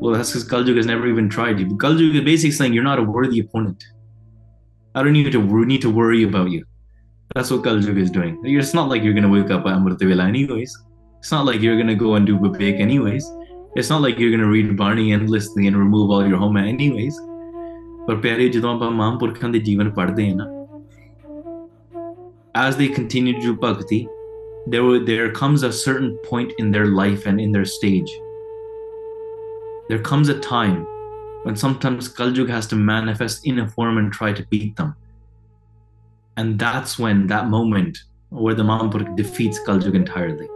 [0.00, 1.66] well, that's because Kaljug has never even tried you.
[1.66, 3.84] Kaljug is basically saying you're not a worthy opponent.
[4.94, 6.64] I don't need to need to worry about you.
[7.34, 8.40] That's what Kaljug is doing.
[8.44, 10.76] It's not like you're gonna wake up at Amritavila anyways.
[11.18, 13.30] It's not like you're gonna go and do Babek anyways
[13.76, 17.22] it's not like you're going to read Bani endlessly and remove all your home anyways
[18.06, 20.52] ਪਰ ਪਿਆਰੇ ਜਦੋਂ ਆਪਾਂ ਮਹਾਂਪੁਰਖਾਂ ਦੇ ਜੀਵਨ ਪੜ੍ਹਦੇ ਹਾਂ
[22.66, 24.06] as they continue to do bhakti
[24.66, 28.10] there were, there comes a certain point in their life and in their stage.
[29.88, 30.84] There comes a time
[31.44, 34.96] when sometimes kaljug has to manifest in a form and try to beat them.
[36.36, 37.98] And that's when that moment
[38.30, 40.48] where the Mahampurk defeats Kaljug entirely.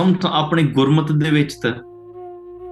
[0.00, 1.72] Some ਆਪਣੇ ਗੁਰਮਤ ਦੇ ਵਿੱਚ ਤਾਂ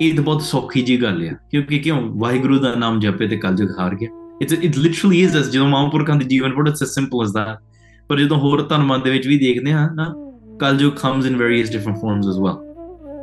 [0.00, 2.18] ਇਹ ਤਾਂ ਬਹੁਤ ਸੌਖੀ ਜੀ ਗੱਲ ਆ। ਕਿਉਂਕਿ ਕਿਉਂ?
[2.18, 6.16] ਵਾਹਿਗੁਰੂ ਦਾ ਨਾਮ ਜਪੇ ਤੇ ਕਲਯੁਗ ਹਾਰ ਗਿਆ। It's it literally is as ਜਦੋਂ ਮਹਾਂਪੁਰਖਾਂ
[6.16, 7.64] ਦੇ ਜੀਵਨ ਪੜ੍ਹੋ it's as simple as that
[8.08, 10.14] ਪਰ ਜਦੋਂ ਹੋਰ ਧਰਮਾਂ ਦੇ ਵਿੱਚ ਵੀ ਦੇਖਦੇ ਹਾਂ ਨਾ,
[10.58, 12.70] ਕਲਯੁਗ comes in various different forms as well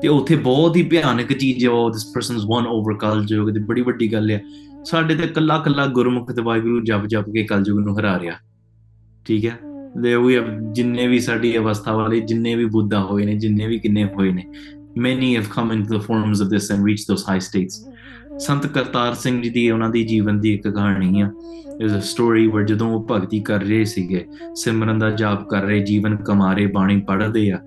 [0.01, 3.81] ਤੇ ਉੱਥੇ ਬਹੁਤ ਹੀ ਭਿਆਨਕ ਚੀਜ਼ ਹੈ ਉਹ ਦਿਸ ਪਰਸਨਸ ਵਨ ਓਵਰ ਕਲਯੁਗ ਦੀ ਬੜੀ
[3.81, 4.41] ਵੱਡੀ ਗੱਲ ਹੈ
[4.85, 8.35] ਸਾਡੇ ਤੇ ਕੱਲਾ ਕੱਲਾ ਗੁਰਮੁਖ ਤੇ ਵਾਹਿਗੁਰੂ ਜਪ ਜਪ ਕੇ ਕਲਯੁਗ ਨੂੰ ਹਰਾ ਰਿਹਾ।
[9.25, 9.59] ਠੀਕ ਹੈ
[10.02, 10.36] ਦੇ ਵੀ
[10.72, 14.44] ਜਿੰਨੇ ਵੀ ਸਾਡੀ ਅਵਸਥਾ ਵਾਲੇ ਜਿੰਨੇ ਵੀ ਬੁੱਧਾ ਹੋਏ ਨੇ ਜਿੰਨੇ ਵੀ ਕਿੰਨੇ ਹੋਏ ਨੇ
[14.98, 17.78] many have come into the forms of this and reached those high states
[18.38, 21.30] ਸੰਤ ਕਰਤਾਰ ਸਿੰਘ ਜੀ ਦੀ ਉਹਨਾਂ ਦੀ ਜੀਵਨ ਦੀ ਇੱਕ ਕਹਾਣੀ ਆ
[21.80, 25.80] there's a story where ਜਦੋਂ ਉਹ ਭਗਤੀ ਕਰ ਰਹੇ ਸੀਗੇ ਸਿਮਰਨ ਦਾ ਜਾਪ ਕਰ ਰਹੇ
[25.84, 27.60] ਜੀਵਨ ਕਮਾ ਰਹੇ ਬਾਣੀ ਪੜ੍ਹਦੇ ਆ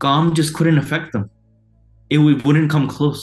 [0.00, 1.24] calm just couldn't affect them
[2.10, 3.22] it would, wouldn't come close.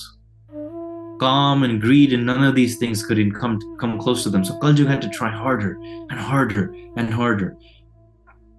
[1.19, 4.43] Calm and greed and none of these things couldn't come come close to them.
[4.43, 5.77] So Kaljug had to try harder
[6.09, 6.63] and harder
[6.97, 7.49] and harder.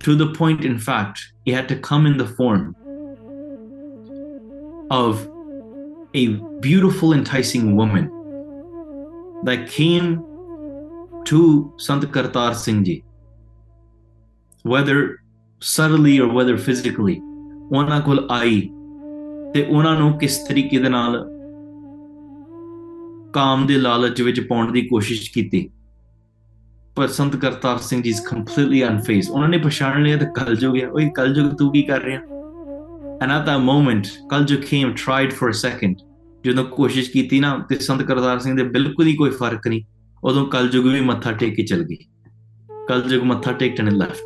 [0.01, 2.75] To the point, in fact, he had to come in the form
[4.90, 5.29] of
[6.14, 6.27] a
[6.61, 8.11] beautiful, enticing woman
[9.45, 10.23] that came
[11.25, 13.05] to Sant Kartar Singh Ji,
[14.64, 15.21] whether
[15.61, 17.21] subtly or whether physically.
[17.73, 18.61] ਉਹਨਾਂ ਕੋਲ ਆਈ
[19.55, 21.16] ਤੇ ਉਹਨਾਂ ਨੂੰ ਕਿਸ ਤਰੀਕੇ ਦੇ ਨਾਲ
[23.33, 25.68] ਕਾਮ ਦੇ ਲਾਲਚ ਵਿੱਚ ਪਾਉਣ ਦੀ ਕੋਸ਼ਿਸ਼ ਕੀਤੀ
[26.98, 30.90] ਪਰ ਸੰਤ ਕਰਤਾਰ ਸਿੰਘ ਜੀ ਇਸ ਕੰਪਲੀਟਲੀ ਅਨਫੇਸ ਉਹਨਾਂ ਨੇ ਪਛਾਣ ਲਿਆ ਤੇ ਕਲਯੁਗ ਗਿਆ
[30.90, 32.20] ਓਏ ਕਲਯੁਗ ਤੂੰ ਕੀ ਕਰ ਰਿਹਾ?
[33.24, 35.94] And at that moment Kalyug came, tried for a second
[36.46, 39.82] ਜਦੋਂ ਕੋਸ਼ਿਸ਼ ਕੀਤੀ ਨਾ, ਤੇ ਸੰਤ ਕਰਤਾਰ ਸਿੰਘ ਦੇ ਬਿਲਕੁਲ ਹੀ ਕੋਈ ਫ਼ਰਕ ਨਹੀਂ।
[40.24, 41.98] ਉਦੋਂ ਕਲਯੁਗ ਵੀ ਮੱਥਾ ਟੇਕ ਕੇ ਚਲ ਗਈ।
[42.88, 44.26] ਕਲਯੁਗ ਮੱਥਾ ਟੇਕਣ ਨੇ ਲੈਫਟ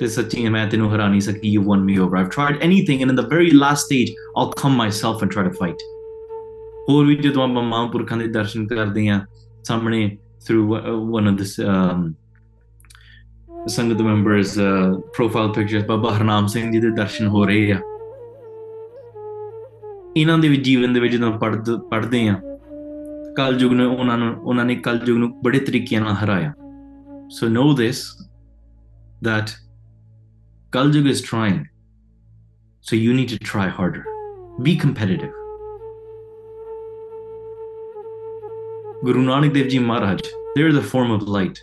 [0.00, 3.10] ਤੇ ਸੱਚੀ ਮੈਂ ਤੈਨੂੰ ਹਰਾ ਨਹੀਂ ਸਕੀ, you won me over I've tried anything, and
[3.10, 5.76] in the very last stage, I'll come myself and try to fight
[6.88, 9.20] ਹੋਰ ਵੀ ਜਦੋਂ ਆਪਾਂ ਮਹਾਂਪੁਰਖਾਂ ਦੇ ਦਰਸ਼ਨ ਕਰਦੇ ਆ
[9.64, 10.63] ਸਾਹਮਣੇ through
[11.11, 12.13] one of this um,
[13.67, 14.53] ਸੰਗਤ ਮੈਂਬਰਸ
[15.15, 17.79] ਪ੍ਰੋਫਾਈਲ ਪਿਕਚਰਸ ਬਾਬਾ ਹਰਨਾਮ ਸਿੰਘ ਜੀ ਦੇ ਦਰਸ਼ਨ ਹੋ ਰਹੇ ਆ
[20.17, 22.39] ਇਹਨਾਂ ਦੇ ਵੀ ਜੀਵਨ ਦੇ ਵਿੱਚ ਜਦੋਂ ਪੜ੍ਹਦ ਪੜ੍ਹਦੇ ਆ
[23.37, 26.53] ਕਲਯੁਗ ਨੇ ਉਹਨਾਂ ਨੂੰ ਉਹਨਾਂ ਨੇ ਕਲਯੁਗ ਨੂੰ ਬੜੇ ਤਰੀਕਿਆਂ ਨਾਲ ਹਰਾਇਆ
[27.29, 28.03] ਸੋ ਨੋ this
[29.21, 29.55] that
[30.71, 31.69] Kaljug is trying.
[32.85, 34.05] So you need to try harder.
[34.61, 35.31] Be competitive.
[39.02, 40.20] Guru Nanak Dev Ji Maharaj,
[40.54, 41.58] they're the form of light.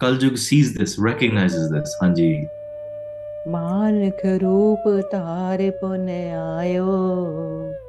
[0.00, 1.96] Kaljug sees this, recognizes this.
[2.02, 2.34] Hanji.
[3.48, 6.84] ਮਾਨਖ ਰੂਪ ਧਾਰ ਪੁਨ ਆਇਓ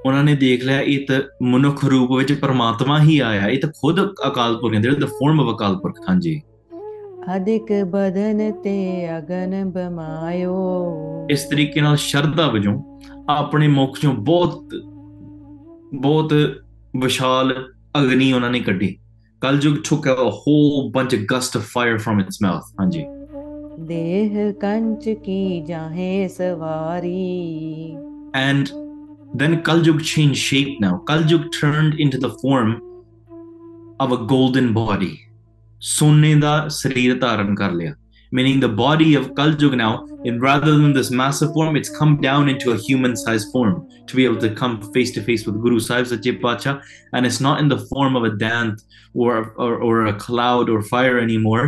[0.05, 4.01] ਉਹਨਾਂ ਨੇ ਦੇਖ ਲਿਆ ਇਹ ਤਾਂ ਮਨੁੱਖ ਰੂਪ ਵਿੱਚ ਪਰਮਾਤਮਾ ਹੀ ਆਇਆ ਇਹ ਤਾਂ ਖੁਦ
[4.27, 6.41] ਅਕਾਲ ਪੁਰਖ ਨੇ the form of Akal Purakh ਹਾਂਜੀ
[7.35, 8.75] ਅਧਿਕ ਬਦਨ ਤੇ
[9.17, 10.57] ਅਗਨ ਬਮਾਇਓ
[11.31, 12.77] ਇਸ ਤਰੀਕੇ ਨਾਲ ਸ਼ਰਧਾ ਵਜੋਂ
[13.29, 14.75] ਆਪਣੇ ਮੁਖ ਚੋਂ ਬਹੁਤ
[15.93, 16.33] ਬਹੁਤ
[16.95, 17.53] ਵਿਸ਼ਾਲ
[17.95, 18.97] अग्नि उन्होंने कड़ी
[19.41, 23.03] कलयुग took a whole bunch of gust of fire from its mouth हाँ जी
[23.87, 27.97] देह कंच की जाहे सवारी
[28.33, 28.71] and
[29.39, 31.01] then Kaljug changed shape now.
[31.05, 32.81] Kaljug turned into the form
[33.99, 35.13] of a golden body.
[35.81, 37.93] सोने का शरीर धारण कर लिया
[38.35, 42.49] meaning the body of Kaljug now, in rather than this massive form, it's come down
[42.49, 46.07] into a human-sized form to be able to come face to face with Guru Sahib
[46.07, 46.81] Sache Pacha,
[47.13, 48.81] and it's not in the form of a dant
[49.13, 51.65] or, or or a cloud or fire anymore.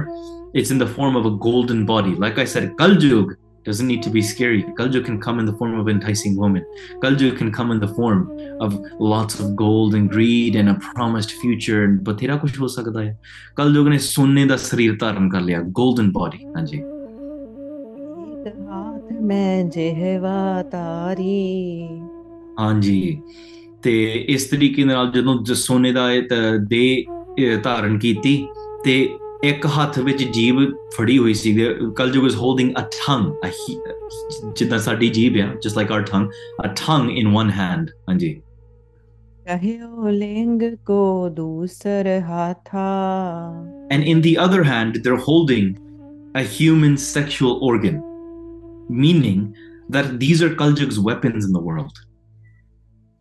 [0.53, 2.13] It's in the form of a golden body.
[2.15, 3.35] Like I said, Kaljug
[3.67, 4.63] doesn't need to be scary.
[4.79, 6.65] Kalju can come in the form of enticing women.
[7.03, 8.21] Kalju can come in the form
[8.61, 11.79] of lots of gold and greed and a promised future.
[11.85, 13.17] And but ਤੇਰਾ ਕੁਝ ਹੋ ਸਕਦਾ ਹੈ
[13.57, 16.81] ਕਲਯੁਗ ਨੇ ਸੋਨੇ ਦਾ ਸਰੀਰ ਧਾਰਨ ਕਰ ਲਿਆ 골ਡਨ ਬਾਡੀ ਹਾਂਜੀ
[19.27, 21.87] ਮੈਂ ਜਿਹਵਾ ਤਾਰੀ
[22.59, 23.21] ਹਾਂਜੀ
[23.83, 26.07] ਤੇ ਇਸ ਤਰੀਕੇ ਨਾਲ ਜਦੋਂ ਸੋਨੇ ਦਾ
[26.69, 27.05] ਦੇ
[27.63, 28.37] ਧਾਰਨ ਕੀਤੀ
[28.83, 28.97] ਤੇ
[29.44, 30.56] ਇੱਕ ਹੱਥ ਵਿੱਚ ਜੀਭ
[30.96, 31.52] ਫੜੀ ਹੋਈ ਸੀ
[31.96, 36.28] ਕਲਯੁਗ is holding a tongue a he- ਜਿੱਦਾਂ ਸਾਡੀ ਜੀਭ ਆ just like our tongue
[36.66, 38.32] a tongue in one hand ਹਾਂਜੀ
[39.46, 42.86] ਕਹਿਓ ਲਿੰਗ ਕੋ ਦੂਸਰ ਹਾਥਾ
[43.94, 45.72] and in the other hand they're holding
[46.40, 47.96] a human sexual organ
[49.02, 49.40] meaning
[49.96, 51.98] that these are kaljug's weapons in the world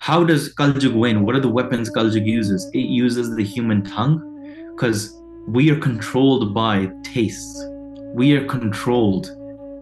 [0.02, 4.16] how does kaljug win what are the weapons kaljug uses it uses the human tongue
[4.70, 5.04] because
[5.47, 7.65] we are controlled by tastes.
[8.15, 9.31] We are controlled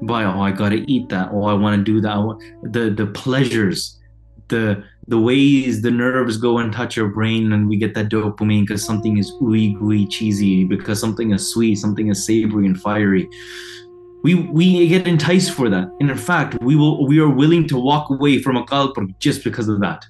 [0.02, 1.30] by oh i gotta eat that.
[1.32, 2.18] Oh i want to do that.
[2.62, 3.98] The the pleasures
[4.48, 8.62] the the ways the nerves go and touch your brain and we get that dopamine
[8.62, 13.28] because something is ooey gooey cheesy because something is sweet something is savory and fiery.
[14.22, 15.90] We we get enticed for that.
[16.00, 19.44] And in fact we will we are willing to walk away from a kalpur just
[19.44, 20.06] because of that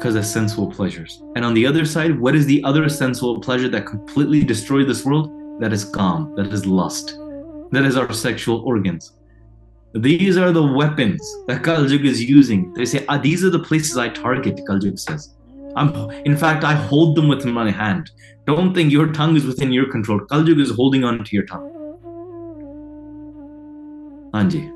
[0.00, 1.22] because of sensual pleasures.
[1.36, 5.04] And on the other side, what is the other sensual pleasure that completely destroyed this
[5.04, 5.30] world?
[5.60, 7.18] That is kaam, that is lust,
[7.70, 9.12] that is our sexual organs.
[9.92, 12.72] These are the weapons that Kaljug is using.
[12.72, 15.34] They say, ah, these are the places I target, Kaljug says.
[15.76, 18.10] I'm, in fact, I hold them with my hand.
[18.46, 20.20] Don't think your tongue is within your control.
[20.20, 21.68] Kaljug is holding on to your tongue.
[24.32, 24.70] Anji.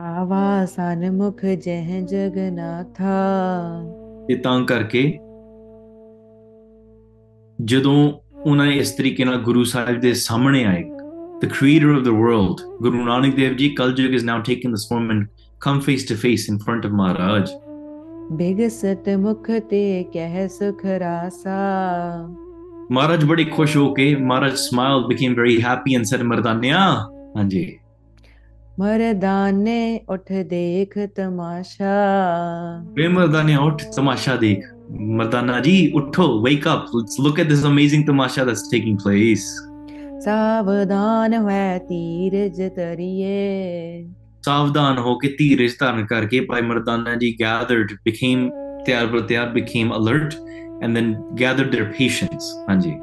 [0.00, 3.16] आवासन मुख जह जगनाथा
[4.30, 5.00] ਤੇ ਤਾਂ ਕਰਕੇ
[7.64, 10.84] ਜਦੋਂ ਉਹਨਾਂ ਨੇ ਇਸ ਤਰੀਕੇ ਨਾਲ ਗੁਰੂ ਸਾਹਿਬ ਦੇ ਸਾਹਮਣੇ ਆਏ
[11.44, 15.10] the creator of the world guru nanak dev ji kaljug is now taking this form
[15.14, 15.26] and
[15.66, 17.50] come face to face in front of maharaj
[18.32, 21.58] ਬਿਗਸਤ ਮੁਖ ਤੇ ਕਹਿ ਸੁਖ ਰਾਸਾ
[22.98, 27.78] maharaj ਬੜੇ ਖੁਸ਼ ਹੋ ਕੇ maharaj smiled became very happy and said ਮਰਦਾਨਿਆ ਹਾਂਜੀ
[28.80, 31.94] मरदाने उठ देख तमाशा।
[32.98, 34.62] वे मर्दाने उठ तमाशा देख।
[35.18, 39.44] मरदाना जी उठो wake up let's look at this amazing Tamasha that's taking place
[40.24, 43.36] सावधान है तीरज तरिए
[44.46, 48.48] सावधान हो के तीरज धारण करके भाई मरदाना जी गैदर्ड बिकेम
[48.86, 50.34] तैयार प्रत्यार became alert
[50.82, 52.96] and then gathered their patience हाँ जी।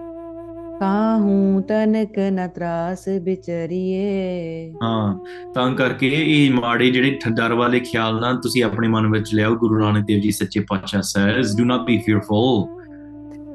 [0.79, 4.73] ਕਾਹੂ ਤਨਕ ਨ ਤਰਾਸ ਵਿਚਰੀਏ?
[4.83, 9.55] ਹਾਂ ਤਾਂ ਕਰਕੇ ਇਹ ਮਾੜੇ ਜਿਹੜੇ ਡਰ ਵਾਲੇ ਖਿਆਲ ਨਾ ਤੁਸੀਂ ਆਪਣੇ ਮਨ ਵਿੱਚ ਲਿਆਓ
[9.55, 12.77] ਗੁਰੂ ਨਾਨਕ ਦੇਵ ਜੀ ਸੱਚੇ ਪਾਤਸ਼ਾਹ says do not be fearful.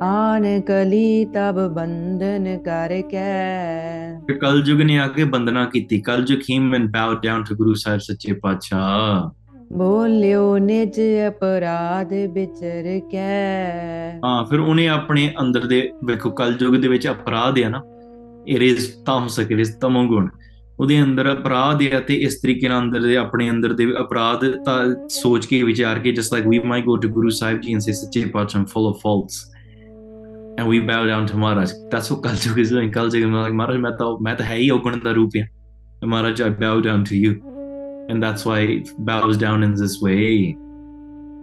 [0.03, 6.89] ਆਨ ਕਲੀ ਤਬ ਬੰਧਨ ਕਰ ਕੈ। ਕਲਯੁਗ ਨੇ ਆ ਕੇ ਬੰਦਨਾ ਕੀਤੀ। ਕਲਯੁਗ came and
[6.89, 9.42] bowed down to ਗੁਰੂ ਸਾਹਿਬ ਸੱਚੇ ਪਾਤਸ਼ਾਹ।
[9.73, 17.09] ਬੋਲਿਓ ਨਿਜ ਅਪਰਾਧ ਵਿਚਰ ਕੈ। ਹਾਂ, ਫਿਰ ਉਹਨੇ ਆਪਣੇ ਅੰਦਰ ਦੇ, ਵੇਖੋ, ਕਲਯੁਗ ਦੇ ਵਿੱਚ
[17.09, 17.83] ਅਪਰਾਧ ਹੈ ਨਾ,
[18.49, 20.29] ਇਹ ਰਿਸ ਤਾਮਸਕ ਰਿਸ ਤਮਗੁਣ
[20.79, 25.09] ਉਹਦੇ ਅੰਦਰ ਅਪਰਾਧ ਹੈ ਤੇ ਇਸ ਤਰੀਕੇ ਨਾਲ ਅੰਦਰ ਦੇ, ਆਪਣੇ ਅੰਦਰ ਦੇ ਅਪਰਾਧ ਤਾਂ
[25.09, 27.93] ਸੋਚ ਕੇ, ਵਿਚਾਰ ਕੇ ਜਸ like we my go to Guru Sahib ji and say
[27.93, 29.51] ਸੱਚੇ ਪਾਤਸ਼ਾਹ I'm full of faults
[30.59, 33.91] and we bow down to Maharaj that's what Kalyug is like Kalyug ਮੈਂ ਮਹਾਰਾਜ ਮੈਂ
[33.91, 35.47] ਤਾਂ ਮੈਂ ਤਾਂ ਹੈ ਹੀ ਔਗਣ ਦਾ ਰੂਪ ਹਾਂ
[36.07, 37.35] Maharaj I bow down to you
[38.12, 40.56] and that's why it bows down in this way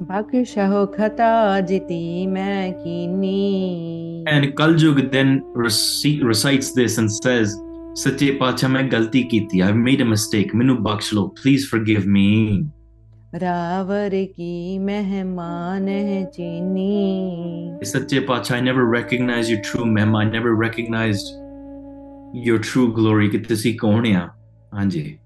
[0.09, 5.31] ਬਖਸ਼ਹੁ ਖਤਾ ਜਿਤੀ ਮੈਂ ਕੀਨੀ And Kaljug then
[5.65, 7.55] reci- recites this and says,
[8.03, 10.55] Sache Pacha, ਮੈਂ ਗਲਤੀ ਕੀਤੀ I've made a mistake.
[10.57, 11.27] ਮੈਨੂੰ ਬਖਸ਼ ਲਓ.
[11.41, 12.31] Please forgive me.
[13.41, 20.15] ਰਾਵਰ ਕੀ ਮਹਿਮਾਨ ਹੈ ਚੀਨੀ Sache Pacha, I never recognized your true mem.
[20.23, 21.33] I never recognized
[22.47, 23.31] your true glory.
[23.31, 24.29] ਕਿ ਤੁਸੀਂ ਕੌਣ ਆ?
[24.75, 25.19] ਹਾਂਜੀ.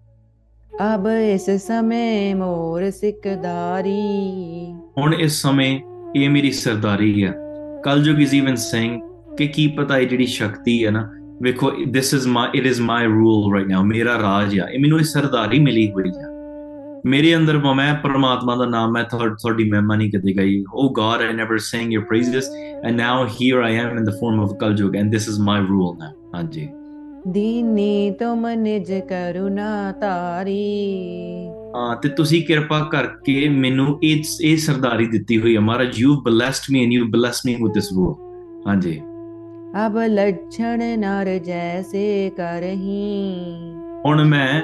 [0.73, 3.91] ਅਬ ਇਸ ਸਮੇਂ ਮੋਰ ਸਿਕਦਾਰੀ।
[4.97, 5.79] ਹੁਣ ਇਸ ਸਮੇਂ
[6.15, 7.33] ਇਹ ਮੇਰੀ ਸਰਦਾਰੀ ਹੈ।
[7.83, 9.01] ਕਲਯੁਗ ਇਜ਼ ਇਵਨ ਸੇਇੰਗ
[9.38, 11.09] ਕਿ ਕੀ ਪਤਾ ਇਹ ਜਿਹੜੀ ਸ਼ਕਤੀ ਹੈ ਨਾ,
[11.41, 14.99] ਵੇਖੋ this is my it is my rule right now ਮੇਰਾ ਰਾਜ ਆ, ਇਹ ਮੈਨੂੰ
[14.99, 16.32] ਇਹ ਸਰਦਾਰੀ ਮਿਲੀ ਹੋਈ ਆ।
[17.05, 21.34] ਮੇਰੇ ਅੰਦਰ ਮੈਂ ਪਰਮਾਤਮਾ ਦਾ ਨਾਮ, ਮੈਂ ਤੁਹਾਡੀ ਮਹਿਮਾ ਨਹੀਂ ਕਦੇ ਗਈ। ਓ God I
[21.34, 22.49] never saying your praises
[22.84, 25.97] and now here I am in the form of Kalyug and this is my rule
[25.97, 26.69] now ਹਾਂਜੀ।
[27.28, 35.39] ਦੀਨੀ ਤੁਮ ਨਿਜ ਕਰੁਣਾ ਤਾਰੀ ਹਾਂ ਤੇ ਤੁਸੀਂ ਕਿਰਪਾ ਕਰਕੇ ਮੈਨੂੰ ਇਹ ਇਹ ਸਰਦਾਰੀ ਦਿੱਤੀ
[35.41, 38.11] ਹੋਈ ਹੈ Maharaj you blessed me and you blessed me with this ਵੋ
[38.67, 38.99] ਹਾਂਜੀ।
[39.86, 43.55] ਅਬ ਲੱਛਣ ਨਰ ਜੈਸੇ ਕਰਹੀ।
[44.05, 44.61] ਹੁਣ ਮੈਂ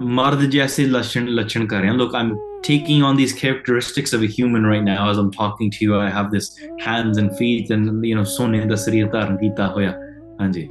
[0.00, 2.36] ਮਰਦ ਜੈਸੇ ਲੱਛਣ ਲੱਛਣ ਕਰ ਰਿਹਾ। ਲੁੱਕ ਆਮ
[2.68, 5.98] taking on these characteristics of a human right now as i'm talking to you.
[5.98, 6.48] I have this
[6.86, 9.92] hands and feet and you know ਸੋਨੇ ਦਾ ਸਰੀਰ ਧਾਰਨ ਕੀਤਾ ਹੋਇਆ।
[10.40, 10.68] ਹਾਂਜੀ।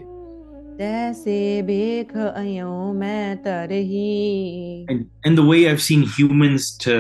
[0.80, 6.97] तैसे बेख अयो मैं तरही and, and the way i've seen humans to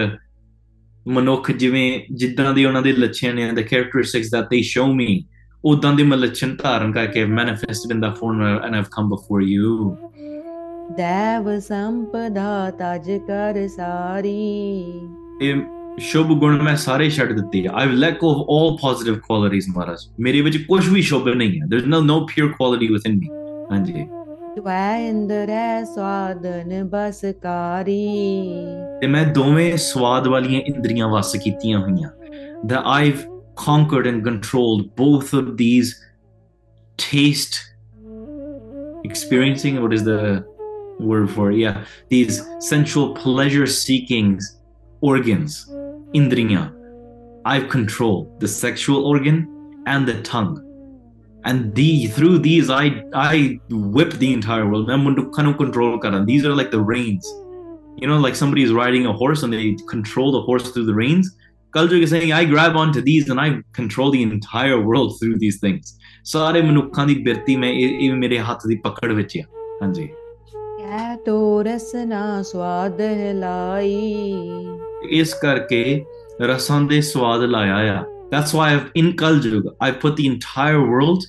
[1.05, 5.09] ਮਨੁੱਖ ਜਿਵੇਂ ਜਿੱਦਾਂ ਦੇ ਉਹਨਾਂ ਦੇ ਲੱਛਣ ਨੇ the characteristics that they show me
[5.63, 9.75] ਉਦਾਂ ਦੇ ਮੈਂ ਲੱਛਣ ਧਾਰਨ ਕਰਕੇ manifested in the form and i've come before you
[10.97, 14.35] ਦੇਵ ਸੰਪਦਾ ਤਜ ਕਰ ਸਾਰੀ
[15.41, 15.61] ਇਹ
[16.11, 20.41] ਸ਼ੁਭ ਗੁਣ ਮੈਂ ਸਾਰੇ ਛੱਡ ਦਿੱਤੇ ਆ I've lack of 올 positive qualities Maharaj ਮੇਰੇ
[20.41, 23.44] ਵਿੱਚ ਕੁਝ ਵੀ ਸ਼ੁਭ ਨਹੀਂ ਹੈ there is no no pure quality within me
[32.63, 36.03] that I've conquered and controlled both of these
[36.97, 37.71] taste
[39.03, 40.45] experiencing what is the
[40.99, 44.39] word for yeah these sensual pleasure seeking
[45.01, 45.69] organs
[46.15, 46.71] indriya.
[47.45, 50.64] I've controlled the sexual organ and the tongue.
[51.49, 52.85] And the through these i
[53.23, 53.37] i
[53.95, 57.33] whip the entire world ਮੈਂ ਮਨੁੱਖਾਂ ਨੂੰ control ਕਰਾਂ these are like the reins
[58.01, 59.65] you know like somebody is riding a horse and they
[59.95, 61.33] control the horse through the reins
[61.73, 65.57] Kaljug is saying, I grab onto these and I control the entire world through these
[65.63, 65.93] things.
[66.25, 69.41] ਸਾਰੇ ਮਨੁੱਖਾਂ ਦੀ ਬਿਰਤੀ ਮੈਂ ਇਹ ਮੇਰੇ ਹੱਥ ਦੀ ਪਕੜ ਵਿੱਚ ਆ
[69.81, 73.93] ਹਾਂਜੀ ਕਹਿ ਤੋ ਰਸਨਾ ਸਵਾਦ ਹਿਲਾਈ
[75.19, 75.83] ਇਸ ਕਰਕੇ
[76.41, 81.25] ਰਸਾਂ ਦੇ ਸਵਾਦ ਲਾਇਆ ਆ that's why I've in Kaljug I've put the entire world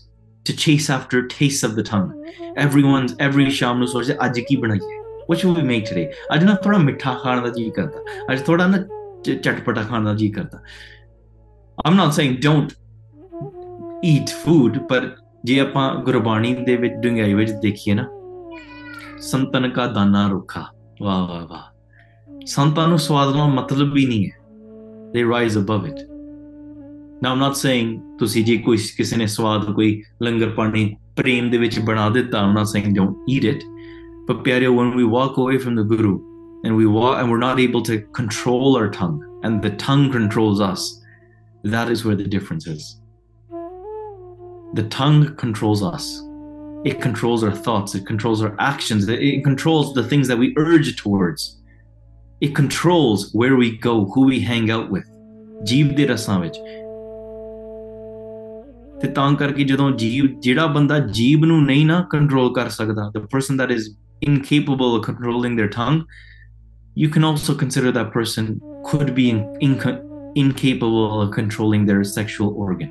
[0.46, 2.10] to chase after tastes of the tongue
[2.56, 4.98] everyone's every ਸ਼ਾਮ ਨੂੰ ਸੋਚਦੇ ਅੱਜ ਕੀ ਬਣਾਈਏ
[5.30, 8.66] what should we make today ਅੱਜ ਨਾ ਥੋੜਾ ਮਿੱਠਾ ਖਾਣ ਦਾ ਜੀ ਕਰਦਾ ਅੱਜ ਥੋੜਾ
[8.66, 8.78] ਨਾ
[9.24, 10.60] ਚ- ਚਟਪਟਾ ਖਾਣ ਦਾ ਜੀ ਕਰਦਾ
[11.78, 12.74] I'm not saying don't
[14.10, 15.10] eat food ਪਰ
[15.44, 18.06] ਜੇ ਆਪਾਂ ਗੁਰਬਾਣੀ ਦੇ ਵਿੱਚ ਡੁੰਗਾਈ ਵਿੱਚ ਦੇਖੀਏ ਨਾ
[19.20, 20.64] ਸੰਤਨ ਕਾ ਦਾਨਾ ਰੁੱਖਾ
[21.02, 24.38] ਵਾਹ ਵਾਹ ਵਾਹ ਸੰਤਾਂ ਨੂੰ ਸਵਾਦ ਨਾਲ ਮਤਲਬ ਵੀ ਨਹੀਂ ਹੈ
[25.14, 26.00] they rise above it
[27.21, 31.57] now i'm not saying ਤੁਸੀਂ ਜੇ ਕੋਈ ਕਿਸੇ ਨੇ ਸਵਾਦ ਕੋਈ ਲੰਗਰ ਪਾਣੀ ਪ੍ਰੇਮ ਦੇ
[31.57, 33.63] ਵਿੱਚ ਬਣਾ ਦਿੱਤਾ i'm not saying don't eat it
[34.29, 36.15] but ਪਿਆਰਿਓ when we walk away from the guru
[36.63, 40.59] and we walk and we're not able to control our tongue and the tongue controls
[40.71, 40.89] us
[41.75, 42.89] that is where the difference is
[44.79, 46.09] the tongue controls us
[46.91, 50.53] it controls our thoughts it controls our actions it, it controls the things that we
[50.57, 51.47] urge towards
[52.41, 55.07] it controls where we go who we hang out with
[55.69, 56.57] ਜੀਵ ਦੇ ਰਸਾਂ ਵਿੱਚ
[59.02, 62.68] ਤੇ ਤਾਂ ਕਰਕੇ ਜਦੋਂ ਜੀਵ ਜਿਹੜਾ ਬੰਦਾ ਜੀਬ ਨੂੰ ਨਹੀਂ ਨਾ ਕੰਟਰੋਲ ਕਰ
[63.16, 63.90] the person that is
[64.28, 66.00] incapable of controlling their tongue
[66.96, 68.58] you can also consider that person
[68.90, 69.28] could be
[70.34, 72.90] incapable of controlling their sexual organ.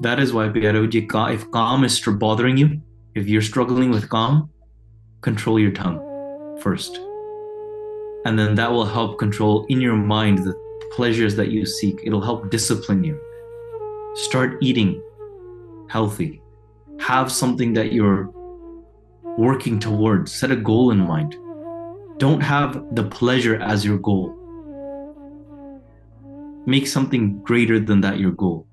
[0.00, 1.02] That is why Pieroji,
[1.34, 2.82] if kaam is bothering you
[3.14, 4.50] if you're struggling with kaam
[5.22, 5.98] control your tongue
[6.62, 7.00] first.
[8.26, 10.54] And then that will help control in your mind the
[10.94, 12.00] pleasures that you seek.
[12.04, 13.18] It'll help discipline you
[14.18, 15.00] start eating
[15.88, 16.42] healthy.
[16.98, 18.30] Have something that you're
[19.38, 20.32] working towards.
[20.32, 21.36] Set a goal in mind.
[22.18, 24.34] Don't have the pleasure as your goal.
[26.66, 28.66] Make something greater than that your goal.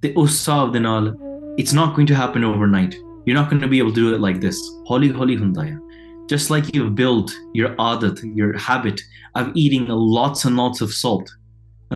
[0.00, 1.14] The usav dinal,
[1.58, 2.96] it's not going to happen overnight.
[3.24, 4.60] You're not going to be able to do it like this.
[4.84, 5.78] Holy, holy hundaya
[6.28, 9.00] just like you've built your adat your habit
[9.34, 11.28] of eating lots and lots of salt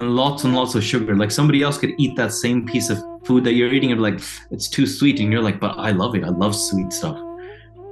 [0.00, 1.14] and lots and lots of sugar.
[1.14, 4.10] Like somebody else could eat that same piece of food that you're eating and be
[4.10, 4.20] like
[4.50, 6.24] it's too sweet and you're like but i love it.
[6.24, 7.18] I love sweet stuff.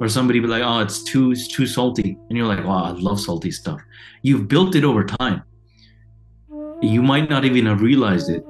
[0.00, 2.90] Or somebody be like oh it's too it's too salty and you're like wow i
[2.90, 3.80] love salty stuff.
[4.22, 5.42] You've built it over time.
[6.80, 8.42] You might not even have realized it.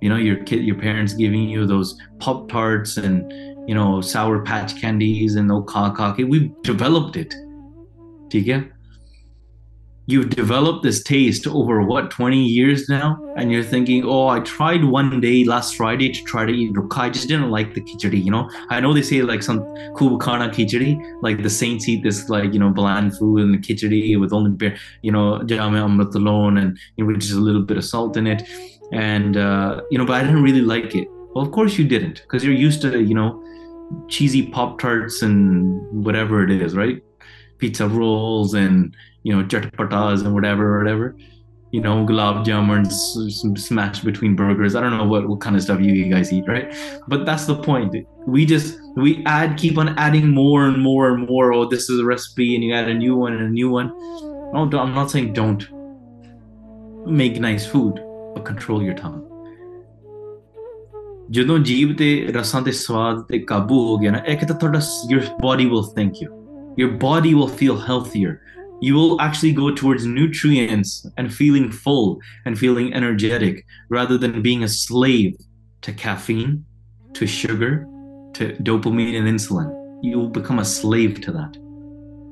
[0.00, 3.32] You know your kid your parents giving you those pop tarts and
[3.66, 7.34] you know sour patch candies and okakake we've developed it.
[8.30, 8.72] Tika?
[10.06, 13.18] you've developed this taste over what 20 years now?
[13.36, 16.98] And you're thinking oh i tried one day last friday to try to eat rukha.
[16.98, 18.50] I just didn't like the khichdi you know?
[18.68, 19.60] I know they say like some
[19.96, 20.90] kubukana khichdi
[21.22, 24.76] like the saints eat this like you know bland food and khichdi with only beer,
[25.02, 28.26] you know jame amrit alone and you know, just a little bit of salt in
[28.26, 28.42] it.
[28.92, 31.08] And uh, you know but i didn't really like it.
[31.34, 33.42] Well of course you didn't because you're used to you know
[34.08, 37.02] cheesy pop tarts and whatever it is right?
[37.58, 41.16] Pizza rolls and you know chatpatas and whatever whatever.
[41.70, 42.92] You know gulab jamuns
[43.58, 44.74] smashed between burgers.
[44.74, 46.74] I don't know what, what kind of stuff you guys eat right?
[47.08, 47.94] But that's the point.
[48.26, 51.52] We just we add keep on adding more and more and more.
[51.52, 53.88] Oh this is a recipe and you add a new one and a new one.
[54.52, 55.66] No i'm not saying don't
[57.06, 57.98] make nice food
[58.34, 59.31] but control your tongue
[61.31, 64.79] ਜਦੋਂ ਜੀਭ ਤੇ ਰਸਾਂ ਤੇ ਸਵਾਦ ਤੇ ਕਾਬੂ ਹੋ ਗਿਆ ਨਾ ਇੱਕ ਤਾਂ ਤੁਹਾਡਾ
[65.11, 66.29] your body will thank you
[66.81, 68.31] your body will feel healthier
[68.87, 72.09] you will actually go towards nutrients and feeling full
[72.45, 73.61] and feeling energetic
[73.97, 75.33] rather than being a slave
[75.87, 76.53] to caffeine
[77.19, 77.71] to sugar
[78.39, 79.71] to dopamine and insulin
[80.09, 81.63] you will become a slave to that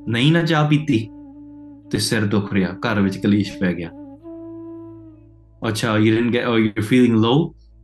[0.09, 0.97] ਨਹੀਂ ਨਾ ਚਾਹ ਪੀਤੀ
[1.91, 3.89] ਤੇ ਸਿਰ ਦੁਖ ਰਿਹਾ ਘਰ ਵਿੱਚ ਕਲੀਸ਼ ਪੈ ਗਿਆ
[5.69, 7.37] ਅੱਛਾ you didn't get or you're feeling low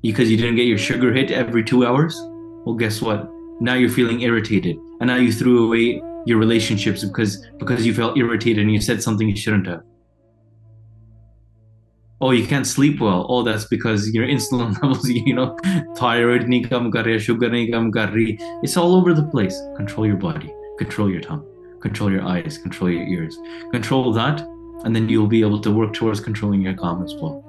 [0.07, 2.21] because you didn't get your sugar hit every 2 hours?
[2.65, 3.29] Well guess what?
[3.61, 4.77] Now you're feeling irritated.
[5.01, 9.03] And now you threw away your relationships because because you felt irritated and you said
[9.03, 9.83] something you shouldn't have.
[12.21, 13.27] Oh you can't sleep well.
[13.29, 15.57] Oh that's because your insulin levels you know
[15.97, 16.91] thyroid nahi kam
[17.21, 17.93] sugar nahi kam
[18.63, 19.61] it's all over the place.
[19.77, 20.53] Control your body.
[20.79, 21.47] Control your tongue.
[21.81, 22.59] Control your eyes.
[22.59, 23.39] Control your ears.
[23.71, 24.41] Control that
[24.85, 27.46] and then you'll be able to work towards controlling your kaam as well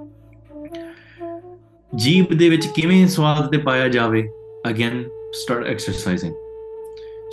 [1.96, 4.22] ਜੀਭ ਦੇ ਵਿੱਚ ਕਿਵੇਂ ਸਵਾਦ ਤੇ ਪਾਇਆ ਜਾਵੇ
[4.68, 4.98] again
[5.40, 6.34] start exercising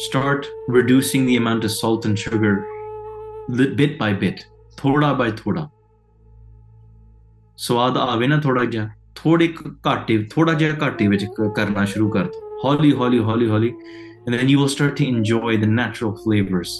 [0.05, 2.51] start reducing the amount of salt and sugar
[3.59, 4.43] li- bit by bit
[4.77, 5.67] ਥੋੜਾ by ਥੋੜਾ
[7.57, 12.09] ਸਵਾਦ ਆਵੇ ਨਾ ਥੋੜਾ ਜਿਹਾ ਥੋੜੇ ਕੁ ਘਾਟੇ ਥੋੜਾ ਜਿਹਾ ਘਾਟੇ ਵਿੱਚ ਕ- ਕਰਨਾ ਸ਼ੁਰੂ
[12.09, 13.73] ਕਰ ਦਿਓ ਹੌਲੀ ਹੌਲੀ ਹੌਲੀ ਹੌਲੀ
[14.27, 16.71] and then you will start to enjoy the natural flavors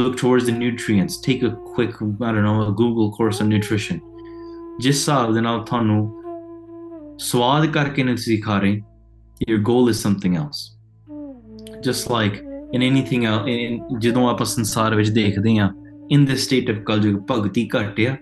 [0.00, 1.98] look towards the nutrients take a quick
[2.28, 3.98] i don't know a google course on nutrition
[4.80, 5.98] ਜਿਸ ਹਿਸਾਬ ਦੇ ਨਾਲ ਤੁਹਾਨੂੰ
[7.19, 8.81] ਸਵਾਦ ਕਰਕੇ ਨਹੀਂ ਤੁਸੀਂ ਖਾ ਰਹੇ
[9.51, 10.59] your goal is something else.
[11.89, 12.37] Just like
[12.75, 15.69] in anything else ਜਦੋਂ ਆਪਾਂ ਸੰਸਾਰ ਵਿੱਚ ਦੇਖਦੇ ਹਾਂ
[16.15, 18.15] in this state of ਕਲਯੁਗ ਭਗਤੀ ਘੱਟ ਆ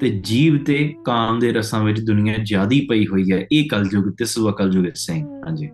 [0.00, 4.42] ਤੇ ਜੀਵ ਤੇ ਕਾਮ ਦੇ ਰਸਾਂ ਵਿੱਚ ਦੁਨੀਆ ਜਿਆਦੀ ਪਈ ਹੋਈ ਹੈ ਇਹ ਕਲਯੁਗ is
[4.44, 5.68] what ਕਲਯੁਗ saying ਹਾਂਜੀ।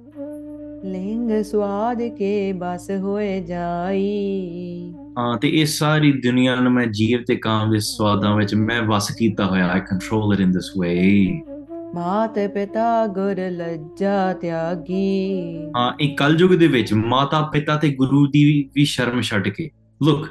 [0.85, 7.37] ਲਿੰਗ ਸਵਾਦ ਕੇ ਬਸ ਹੋਏ ਜਾਈ। ਹਾਂ ਤੇ ਇਹ ਸਾਰੀ ਦੁਨੀਆ ਨੂੰ ਮੈਂ ਜੀਵ ਤੇ
[7.37, 11.54] ਕਾਮ ਦੇ ਸਵਾਦਾਂ ਵਿੱਚ ਮੈਂ ਵਸ ਕੀਤਾ ਹੋਇਆ I control it in this way
[11.96, 18.44] ਮਾਤ ਪਿਤਾ ਗੁਰ ਲੱਜਾ ਤਿਆਗੀ ਹਾਂ ਇਹ ਕਲਯੁਗ ਦੇ ਵਿੱਚ ਮਾਤਾ ਪਿਤਾ ਤੇ ਗੁਰੂ ਦੀ
[18.76, 19.70] ਵੀ ਸ਼ਰਮ ਛੱਡ ਕੇ
[20.08, 20.28] look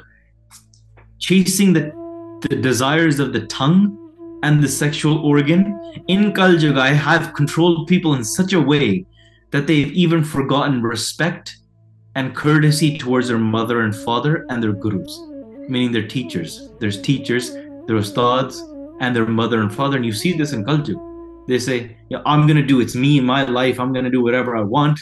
[1.23, 1.81] chasing the
[2.43, 3.81] the desires of the tongue
[4.47, 5.65] and the sexual organ
[6.13, 8.87] in kaljug i have controlled people in such a way
[9.55, 11.51] that they've even forgotten respect
[12.21, 15.19] and courtesy towards their mother and father and their gurus
[15.75, 17.51] meaning their teachers there's teachers
[17.89, 18.63] their ustads
[19.01, 21.05] and their mother and father and you see this in kaljug
[21.46, 23.78] They say, yeah, I'm going to do, it's me, my life.
[23.78, 24.98] I'm going to do whatever I want.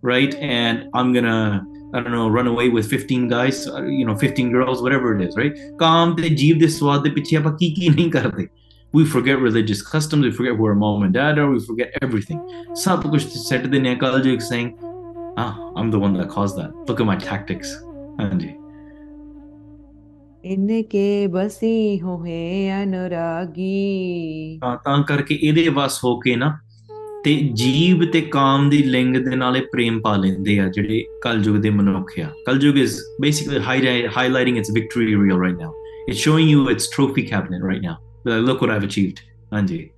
[0.00, 0.30] Right.
[0.30, 0.44] Mm-hmm.
[0.44, 1.64] And I'm going to,
[1.94, 5.26] I don't know, run away with 15 guys, uh, you know, 15 girls, whatever it
[5.26, 5.54] is, right?
[5.76, 8.48] Kaam the jeev the swad the piche.
[8.92, 12.38] We forget religious customs, we forget who our mom and dad are, we forget everything.
[12.74, 14.78] Sab kuch said to the Nekal saying,
[15.38, 16.74] ah, I'm the one that caused that.
[16.86, 17.74] Look at my tactics.
[18.18, 18.61] Anji.
[20.44, 26.58] ਇਨਕੇ Bassi ਹੋਏ ਅਨੁਰਾਗੀ ਤਾਂ ਤਾਂ ਕਰਕੇ ਇਹਦੇ ਵਸ ਹੋ ਕੇ ਨਾ
[27.24, 31.70] ਤੇ ਜੀਵ ਤੇ ਕਾਮ ਦੀ ਲਿੰਗ ਦੇ ਨਾਲੇ ਪ੍ਰੇਮ ਪਾ ਲੈਂਦੇ ਆ ਜਿਹੜੇ ਕਲਯੁਗ ਦੇ
[31.70, 32.76] ਮਨੁੱਖ ਆ ਕਲਯੁਗ
[33.68, 35.70] highlight- highlighting its victory reel right now
[36.10, 39.22] it's showing you its trophy cabinet right now like, look what i've achieved
[39.52, 39.90] ਹਾਂਜੀ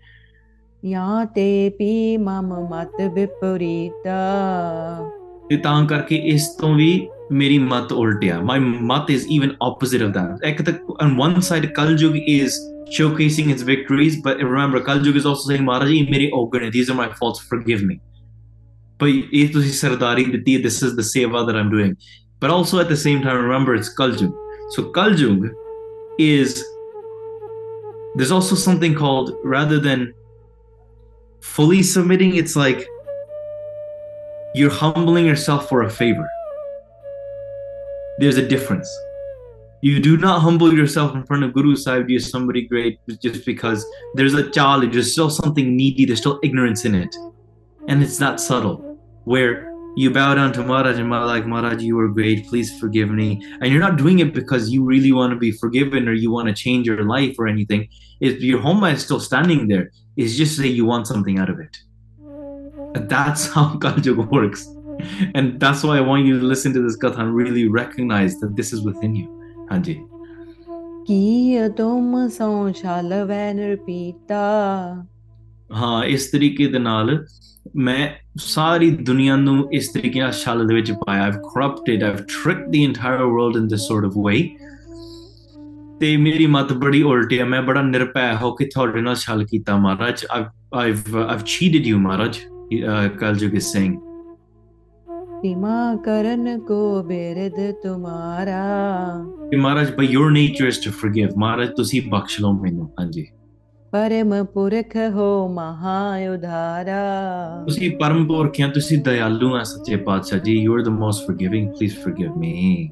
[0.84, 4.18] ਯਾ ਤੇ ਪੀ ਮਮ ਮਤ ਵਿਪਰੀਤਾ
[5.50, 7.90] ਤੇ ਤਾਂ ਕਰਕੇ ਇਸ ਤੋਂ ਵੀ meri mat.
[8.44, 10.96] My mat is even opposite of that.
[11.00, 12.58] On one side, Kaljug is
[12.96, 17.12] showcasing its victories, but remember, Kaljug is also saying, Maharaj, meri ogan these are my
[17.14, 18.00] faults, forgive me.
[18.98, 21.96] But this is the seva that I'm doing.
[22.40, 24.32] But also at the same time, remember, it's Kaljug.
[24.70, 25.50] So Kaljug
[26.18, 26.64] is
[28.16, 30.14] there's also something called rather than
[31.40, 32.86] fully submitting, it's like
[34.54, 36.28] you're humbling yourself for a favor.
[38.18, 38.88] There's a difference.
[39.82, 43.84] You do not humble yourself in front of Guru Sahib Ji somebody great just because
[44.14, 47.14] there's a child, there's still something needy, there's still ignorance in it.
[47.88, 51.98] And it's that subtle where you bow down to Maharaj and Maharaj, like, Maharaj, you
[51.98, 53.44] are great, please forgive me.
[53.60, 56.48] And you're not doing it because you really want to be forgiven or you want
[56.48, 57.88] to change your life or anything.
[58.20, 61.60] If your home is still standing there, it's just that you want something out of
[61.60, 61.76] it.
[63.08, 64.73] That's how Kaljug works
[65.33, 68.55] And that's why I want you to listen to this katha and really recognize that
[68.55, 69.27] this is within you.
[69.71, 69.97] Hanji.
[71.05, 74.41] ਕੀ ਤੁਮ ਸੋ ਛਲਵੈ ਨਿਰਪੀਤਾ
[75.75, 77.25] ਹਾਂ ਇਸ ਤਰੀਕੇ ਦੇ ਨਾਲ
[77.75, 78.07] ਮੈਂ
[78.39, 82.83] ਸਾਰੀ ਦੁਨੀਆ ਨੂੰ ਇਸ ਤਰੀਕੇ ਨਾਲ ਛਲ ਦੇ ਵਿੱਚ ਪਾਇਆ I've corrupted I've tricked the
[82.89, 84.43] entire world in this sort of way
[85.99, 89.77] ਤੇ ਮੇਰੀ ਮਤ ਬੜੀ ਉਲਟੀ ਹੈ ਮੈਂ ਬੜਾ ਨਿਰਭੈ ਹੋ ਕੇ ਤੁਹਾਡੇ ਨਾਲ ਛਲ ਕੀਤਾ
[89.77, 90.49] ਮਹਾਰਾਜ I've
[90.83, 92.39] I've uh, I've cheated you Maharaj
[92.77, 93.71] uh, Kaljug is
[95.43, 98.63] saying ਤਿਮਾ ਕਰਨ ਕੋ ਬਿਰਦ ਤੁਮਾਰਾ
[99.51, 103.25] ਕਿ ਮਹਾਰਾਜ by your nature is to forgive ਮਹਾਰਾਜ ਤੁਸੀਂ ਬਖਸ਼ ਲਓ ਮੈਨੂੰ ਹਾਂਜੀ
[103.93, 106.97] परम पुरख हो महायुधारा
[107.65, 111.95] ਤੁਸੀਂ ਪਰਮ ਪੁਰਖਿਆਂ ਤੁਸੀਂ ਦਇਆਲੂ ਆ ਸੱਚੇ ਪਾਤਸ਼ਾਹ ਜੀ you are the most forgiving please
[112.03, 112.89] forgive me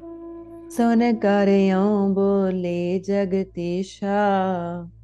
[0.70, 4.16] सुन कर यों बोले जगतीशा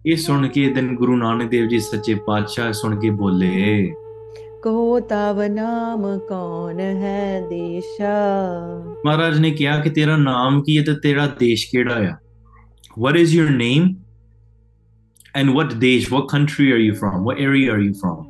[0.07, 3.95] ਇਹ ਸੁਣ ਕੇ ਦਿਨ ਗੁਰੂ ਨਾਨਕ ਦੇਵ ਜੀ ਸੱਚੇ ਪਾਤਸ਼ਾਹ ਸੁਣ ਕੇ ਬੋਲੇ
[4.64, 8.16] कहो ताव नाम कौन है देशा?
[9.06, 12.18] महाराज ने कहा कि तेरा नाम की है तो तेरा देश केड़ा है?
[12.98, 13.86] What is your name?
[15.36, 17.24] And what देश what country are you from?
[17.24, 18.26] What area are you from?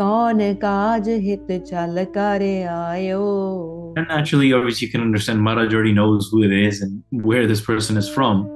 [0.00, 3.94] कौन काज हित चल करे आयो?
[3.98, 7.02] And naturally obviously you can understand Maharaj already knows who it is and
[7.32, 8.46] where this person is from.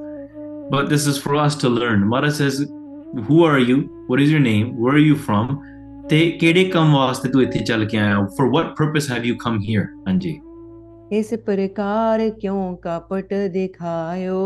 [0.70, 2.06] But this is for us to learn.
[2.06, 2.64] Maharaj says
[3.26, 3.80] who are you?
[4.06, 4.76] What is your name?
[4.78, 5.60] Where are you from?
[6.10, 8.18] ਤੇ ਕਿਹੜੇ ਕੰਮ ਵਾਸਤੇ ਤੂੰ ਇੱਥੇ ਚੱਲ ਕੇ ਆਇਆ?
[8.18, 10.40] For what purpose have you come here ਹਾਂਜੀ
[11.12, 14.40] ਇਸ ਪ੍ਰਕਾਰ ਕਿਉਂ ਕਪਟ ਦਿਖਾਇਓ?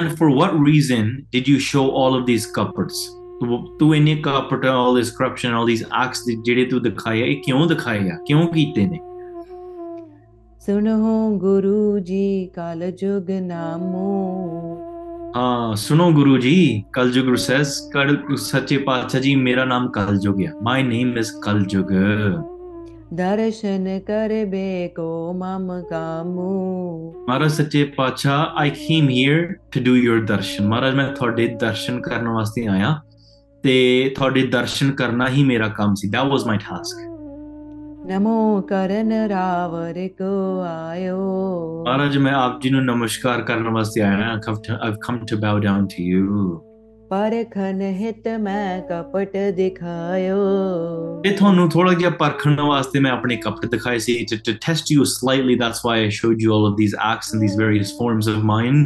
[0.00, 3.08] And for what reason did you show all of these ਕਪਟਸ
[3.78, 8.18] ਤੂੰ ਇਹਨੇ ਕਪਟ all this corruption all these acts ਜਿਹੜੇ ਤੂੰ ਦਿਖਾਇਆ ਇਹ ਕਿਉਂ ਦਿਖਾਇਆ
[8.26, 8.98] ਕਿਉਂ ਕੀਤੇ ਨੇ?
[10.60, 14.87] ਸੁਨੋ ਗੁਰੂ ਜੀ ਕਲ ਜੁਗ ਨਾਮੋ।
[15.35, 20.79] ਹਾਂ ਸੁਣੋ ਗੁਰੂ ਜੀ ਕਲਯੁਗ says ਕਲ ਸੱਚੇ ਪਾਤਸ਼ਾਹ ਜੀ ਮੇਰਾ ਨਾਮ ਕਲਯੁਗ ਹੈ my
[20.89, 21.93] name is ਕਲਯੁਗ
[23.17, 25.03] दर्शन कर बे को
[25.39, 26.45] मम कामू
[27.27, 29.41] ਮਹਾਰਾਜ ਸੱਚੇ ਪਾਤਸ਼ਾਹ I came here
[29.75, 33.01] to do your darshan ਮਹਾਰਾਜ ਮੈਂ ਤੁਹਾਡੇ ਦਰਸ਼ਨ ਕਰਨ ਵਾਸਤੇ ਆਇਆ
[33.63, 37.06] ਤੇ ਤੁਹਾਡੇ ਦਰਸ਼ਨ ਕਰਨਾ ਹੀ ਮੇਰਾ ਕੰਮ ਸੀ that was my task
[38.09, 38.37] नमो
[38.69, 40.31] करन रावर को
[40.67, 41.17] आयो
[41.87, 45.19] ਮਹਾਰਾਜ ਮੈਂ ਆਪ ਜੀ ਨੂੰ ਨਮਸਕਾਰ ਕਰਨ ਵਾਸਤੇ ਆਇਆ ਹਾਂ I've come to- I've come
[45.31, 46.27] to bow down to you
[47.11, 50.37] परखन हित मैं कपट दिखायो
[51.25, 55.05] ਇਹ ਤੁਹਾਨੂੰ ਥੋੜਾ ਜਿਹਾ ਪਰਖਣ ਵਾਸਤੇ ਮੈਂ ਆਪਣੇ ਕਪੜੇ ਦਿਖਾਏ ਸੀ to, to test you
[55.13, 58.39] slightly that's why I showed you all of these acts and these various forms of
[58.51, 58.81] mine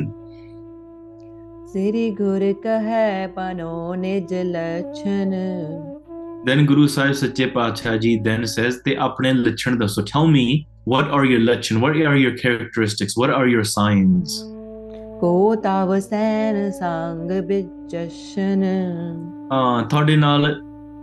[1.72, 3.06] Shri गुर कहे
[3.38, 3.72] पनो
[4.04, 5.34] निज लक्षण
[6.45, 10.05] Then Guru Sahib Sache Pacha Ji then says, Te apne lachan daso.
[10.05, 11.81] Tell me, what are your lachan?
[11.81, 13.17] What are your characteristics?
[13.17, 14.41] What are your signs?
[15.21, 18.63] ਕੋ ਤਵ ਸੈਨ ਸੰਗ ਵਿਚਸ਼ਨ
[19.53, 20.55] ਹਾਂ ਤੁਹਾਡੇ ਨਾਲ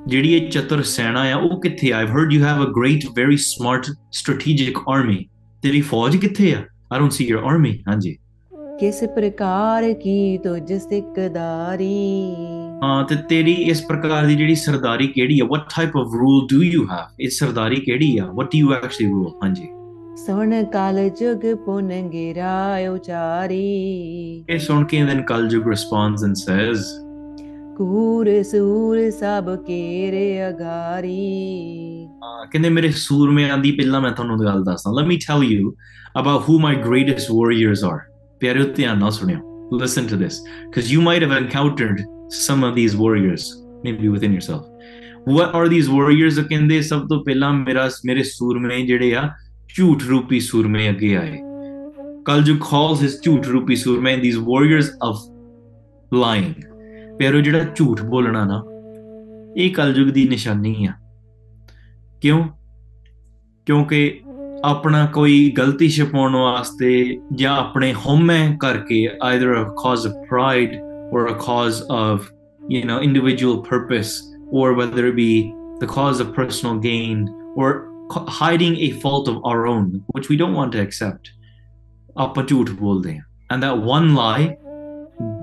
[0.07, 3.37] ਜਿਹੜੀ ਇਹ ਚਤੁਰ ਸੈਨਾ ਆ ਉਹ ਕਿੱਥੇ ਆ I've heard you have a great very
[3.37, 5.17] smart strategic army
[5.63, 6.59] ਤੇਰੀ ਫੌਜ ਕਿੱਥੇ ਆ
[6.93, 8.17] I don't see your army ਹਾਂਜੀ
[8.79, 11.93] ਕਿਸ ਪ੍ਰਕਾਰ ਕੀ ਤੁਝ ਸਿੱਕਦਾਰੀ
[13.09, 16.83] ਤੇ ਤੇਰੀ ਇਸ ਪ੍ਰਕਾਰ ਦੀ ਜਿਹੜੀ ਸਰਦਾਰੀ ਕਿਹੜੀ ਹੈ what type of rule do you
[16.91, 18.25] have ਇਹ ਸਰਦਾਰੀ ਕਿਹੜੀ ਆ?
[18.25, 19.67] What do you actually rule ਹਾਂਜੀ।
[20.25, 26.83] ਸੁਣ ਕਾਲ ਜੁਗ ਪੁਨ ਗਿਰਾਇ ਉਚਾਰੀ ਇਹ ਸੁਣ ਕੇ ਦੈਨ ਕਾਲ ਜੁਗ ਰਿਸਪੌਂਡਸ ਐਂਡ ਸੇਜ਼
[27.77, 32.07] ਕੂਰ ਸੂਰ ਸਭ ਕੇਰੇ ਅਗਾਰੀ।
[32.51, 35.73] ਕਹਿੰਦੇ ਮੇਰੇ ਸੂਰ ਮੇ ਆਂਦੀ ਪਹਿਲਾਂ ਮੈਂ ਤੁਹਾਨੂੰ ਗੱਲ ਦੱਸਦਾ। Let me tell you
[36.19, 37.99] about who my greatest warriors are
[38.39, 40.41] ਪਿਆਰੇ ਧਿਆਨ ਨਾਲ ਸੁਣਿਓ। Listen to this
[40.75, 44.65] cause you might have encountered some of these warriors maybe within yourself
[45.25, 49.29] what are these warriors ਕਹਿੰਦੇ ਸਭ ਤੋਂ ਪਹਿਲਾਂ ਮੇਰਾ ਮੇਰੇ ਸੂਰਮੇ ਜਿਹੜੇ ਆ
[49.75, 51.37] ਝੂਠ ਰੂਪੀ ਸੂਰਮੇ ਅੱਗੇ ਆਏ
[52.25, 55.15] ਕਲਯੁਗ calls his ਝੂਠ ਰੂਪੀ ਸੂਰਮੇ these warriors of
[56.19, 56.53] lying
[57.19, 58.63] ਪਰ ਜਿਹੜਾ ਝੂਠ ਬੋਲਣਾ ਨਾ
[59.57, 60.93] ਇਹ ਕਲਯੁਗ ਦੀ ਨਿਸ਼ਾਨੀ ਆ
[62.21, 62.43] ਕਿਉਂ
[63.65, 64.19] ਕਿਉਂਕਿ
[64.65, 71.27] ਆਪਣਾ ਕੋਈ ਗਲਤੀ ਛਪਾਉਣ ਵਾਸਤੇ ਜਾਂ ਆਪਣੇ ਹਉਮੈ ਕਰਕੇ either of cause of pride or
[71.27, 72.31] a cause of
[72.67, 78.75] you know individual purpose or whether it be the cause of personal gain or hiding
[78.77, 81.31] a fault of our own which we don't want to accept.
[83.49, 84.57] And that one lie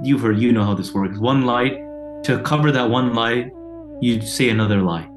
[0.03, 1.19] you've heard you know how this works.
[1.19, 1.71] One lie
[2.25, 3.51] to cover that one lie
[4.01, 5.09] you say another lie.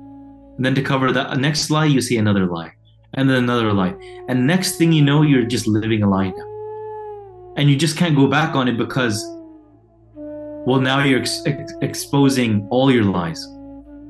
[0.57, 2.73] And then to cover that next lie you say another lie.
[3.15, 3.95] And then another lie.
[4.27, 7.53] And next thing you know you're just living a lie now.
[7.57, 9.25] And you just can't go back on it because
[10.65, 13.41] well now you're ex- ex- exposing all your lies.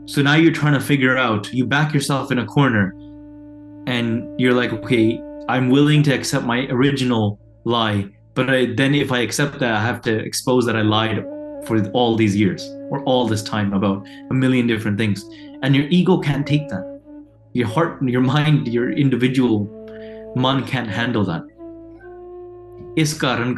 [0.06, 2.94] So now you're trying to figure out you back yourself in a corner
[3.88, 9.12] and you're like okay i'm willing to accept my original lie but I, then if
[9.12, 11.24] i accept that i have to expose that i lied
[11.66, 15.26] for all these years or all this time about a million different things.
[15.62, 17.02] And your ego can't take that.
[17.54, 19.68] Your heart your mind your individual
[20.36, 21.44] mind can't handle that.
[22.96, 23.54] is कारण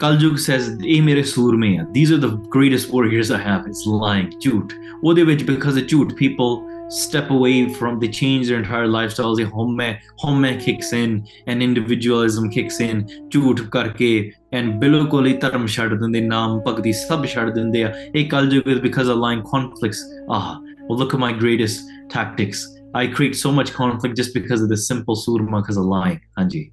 [0.00, 1.86] Kaljug says, "A mere surmeya.
[1.92, 3.66] These are the greatest warriors I have.
[3.66, 4.72] It's lying, jute.
[5.04, 9.36] Ode which because of jute, people step away from they change their entire lifestyles.
[9.36, 9.82] The home
[10.16, 13.04] home kicks in and individualism kicks in.
[13.28, 18.82] Jute karke and bilkul hi dharm ਛੱਡ ਦਿੰਦੇ ਨਾਮ ਭਗਤੀ ਸਭ ਛੱਡ ਦਿੰਦੇ ਆ is
[18.88, 20.02] because of lying conflicts
[20.38, 24.76] ah well look at my greatest tactics i create so much conflict just because of
[24.76, 26.68] this simple surma because of lying Anji."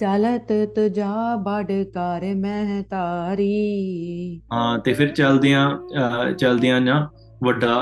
[0.00, 7.08] ਚਲਤ ਤੁਜਾ ਬੜ ਕਰ ਮਹਿ ਤਾਰੀ ਹਾਂ ਤੇ ਫਿਰ ਚਲਦਿਆਂ ਅਹ, ਚਲਦਿਆਂ ਨਾ
[7.44, 7.74] ਵੱਡਾ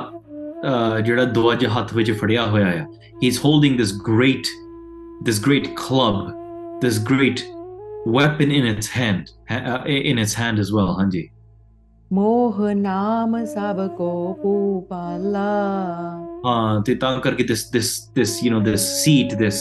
[0.67, 4.47] ਅਹ, ਜਿਹੜਾ ਦਵਜ ਹੱਥ ਵਿੱਚ ਫੜਿਆ ਹੋਇਆ ਆ he is holding this great
[5.23, 6.31] this great club
[6.81, 7.41] this great
[8.17, 9.79] weapon in its hand uh,
[10.11, 11.29] in its hand as well ਹਾਂਜੀ
[12.13, 14.11] ਮੋਹ ਨਾਮ ਸਭ ਕੋ
[14.43, 15.41] ਪੂਪਾਲਾ
[16.47, 17.89] ਹਾਂ ਤੇ ਤਾਂ ਕਰਕੇ this this
[18.19, 19.59] this you know this seat this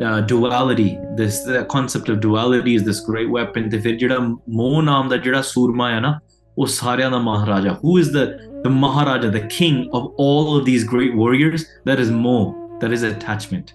[0.00, 4.82] uh, duality this the concept of duality is this great weapon ਤੇ ਫਿਰ ਜਿਹੜਾ ਮੋਹ
[4.82, 6.18] ਨਾਮ ਦਾ ਜਿਹੜਾ ਸੂਰਮਾ ਹੈ ਨਾ
[6.58, 8.26] ਉਹ ਸਾਰਿਆਂ ਦਾ Maharaja who is the
[8.64, 12.44] the maharaja the king of all of these great warriors that is moh
[12.82, 13.72] that is attachment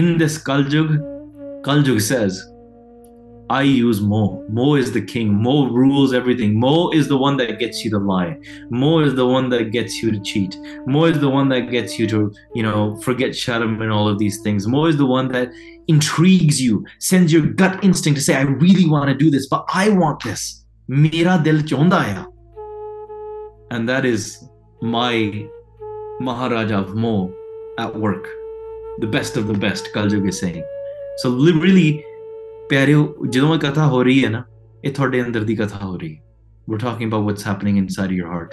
[0.00, 0.90] in this kaljug
[1.68, 2.40] kaljug says
[3.49, 4.45] I use Mo.
[4.49, 5.33] Mo is the king.
[5.33, 6.59] Mo rules everything.
[6.59, 8.37] Mo is the one that gets you to lie.
[8.69, 10.57] Mo is the one that gets you to cheat.
[10.85, 14.19] Mo is the one that gets you to, you know, forget Sharam and all of
[14.19, 14.67] these things.
[14.67, 15.49] Mo is the one that
[15.87, 19.65] intrigues you, sends your gut instinct to say, I really want to do this, but
[19.73, 20.65] I want this.
[20.89, 22.25] Mera dil chonda hai.
[23.71, 24.45] And that is
[24.81, 25.47] my
[26.19, 27.33] Maharaja of Mo
[27.77, 28.27] at work.
[28.99, 30.65] The best of the best, Kaljug is saying.
[31.17, 32.03] So really,
[32.68, 34.42] ਪਿਆਰਿਓ ਜਦੋਂ ਇਹ ਕਥਾ ਹੋ ਰਹੀ ਹੈ ਨਾ
[34.84, 36.20] ਇਹ ਤੁਹਾਡੇ ਅੰਦਰ ਦੀ ਕਥਾ ਹੋ ਰਹੀ ਹੈ
[36.68, 38.52] we're talking about what's happening inside your heart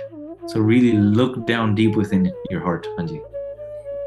[0.52, 3.20] so really look down deep within your heart ਹਾਂਜੀ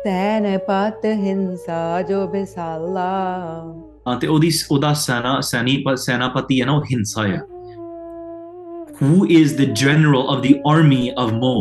[0.04, 3.06] ਸੈਨ ਪਤ ਹਿੰਸਾ ਜੋ ਬਿਸਾਲਾ
[4.08, 7.40] ਹਾਂ ਤੇ ਉਹਦੀ ਉਹਦਾ ਸੈਨਾ ਸੈਨੀ ਸੈਨਾਪਤੀ ਹੈ ਨਾ ਉਹ ਹਿੰਸਾ ਆ
[9.02, 11.54] who is the general of the army of Mo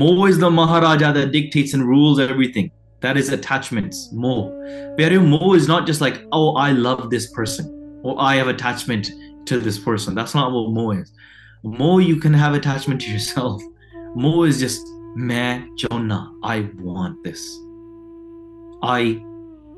[0.00, 2.66] Mo is the Maharaja that dictates and rules everything
[3.05, 4.49] that is attachments more.
[4.97, 9.11] Wherein more is not just like oh i love this person or i have attachment
[9.45, 10.15] to this person.
[10.15, 11.13] That's not what more is.
[11.63, 13.61] More you can have attachment to yourself.
[14.15, 14.81] More is just
[15.15, 17.41] man jonah i want this.
[18.81, 19.21] I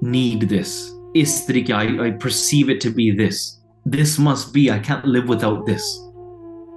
[0.01, 0.93] need this.
[1.15, 3.59] Istrika I, I perceive it to be this.
[3.85, 4.71] This must be.
[4.71, 5.83] I can't live without this.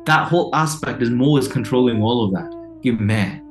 [0.07, 2.81] That whole aspect is more is controlling all of that.
[2.83, 3.50] Give man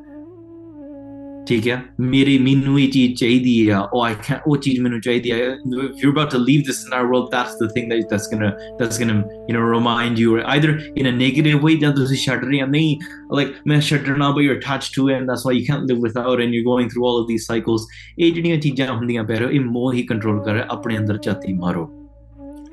[1.48, 5.30] ਠੀਕ ਹੈ ਮੇਰੀ ਮੈਨੂੰ ਇਹ ਚੀਜ਼ ਚਾਹੀਦੀ ਆ ਉਹ I can't ਉਹ ਚੀਜ਼ ਮੈਨੂੰ ਚਾਹੀਦੀ
[5.30, 8.50] ਆ if you're about to leave this entire world that's the thing that that's gonna
[8.78, 9.16] that's gonna
[9.48, 10.70] you know remind you or either
[11.02, 12.96] in a negative way ਜਾਂ ਤੁਸੀਂ ਛੱਡ ਰਹੇ ਆ ਨਹੀਂ
[13.40, 16.44] like ਮੈਂ ਛੱਡਣਾ but you're attached to it and that's why you can't live without
[16.44, 17.86] and you're going through all of these cycles
[18.18, 21.52] ਇਹ ਜਿਹੜੀਆਂ ਚੀਜ਼ਾਂ ਹੁੰਦੀਆਂ ਪੈ ਰਹੇ ਇਹ ਮੋਹ ਹੀ ਕੰਟਰੋਲ ਕਰ ਰਿਹਾ ਆਪਣੇ ਅੰਦਰ ਝਾਤੀ
[21.66, 21.86] ਮਾਰੋ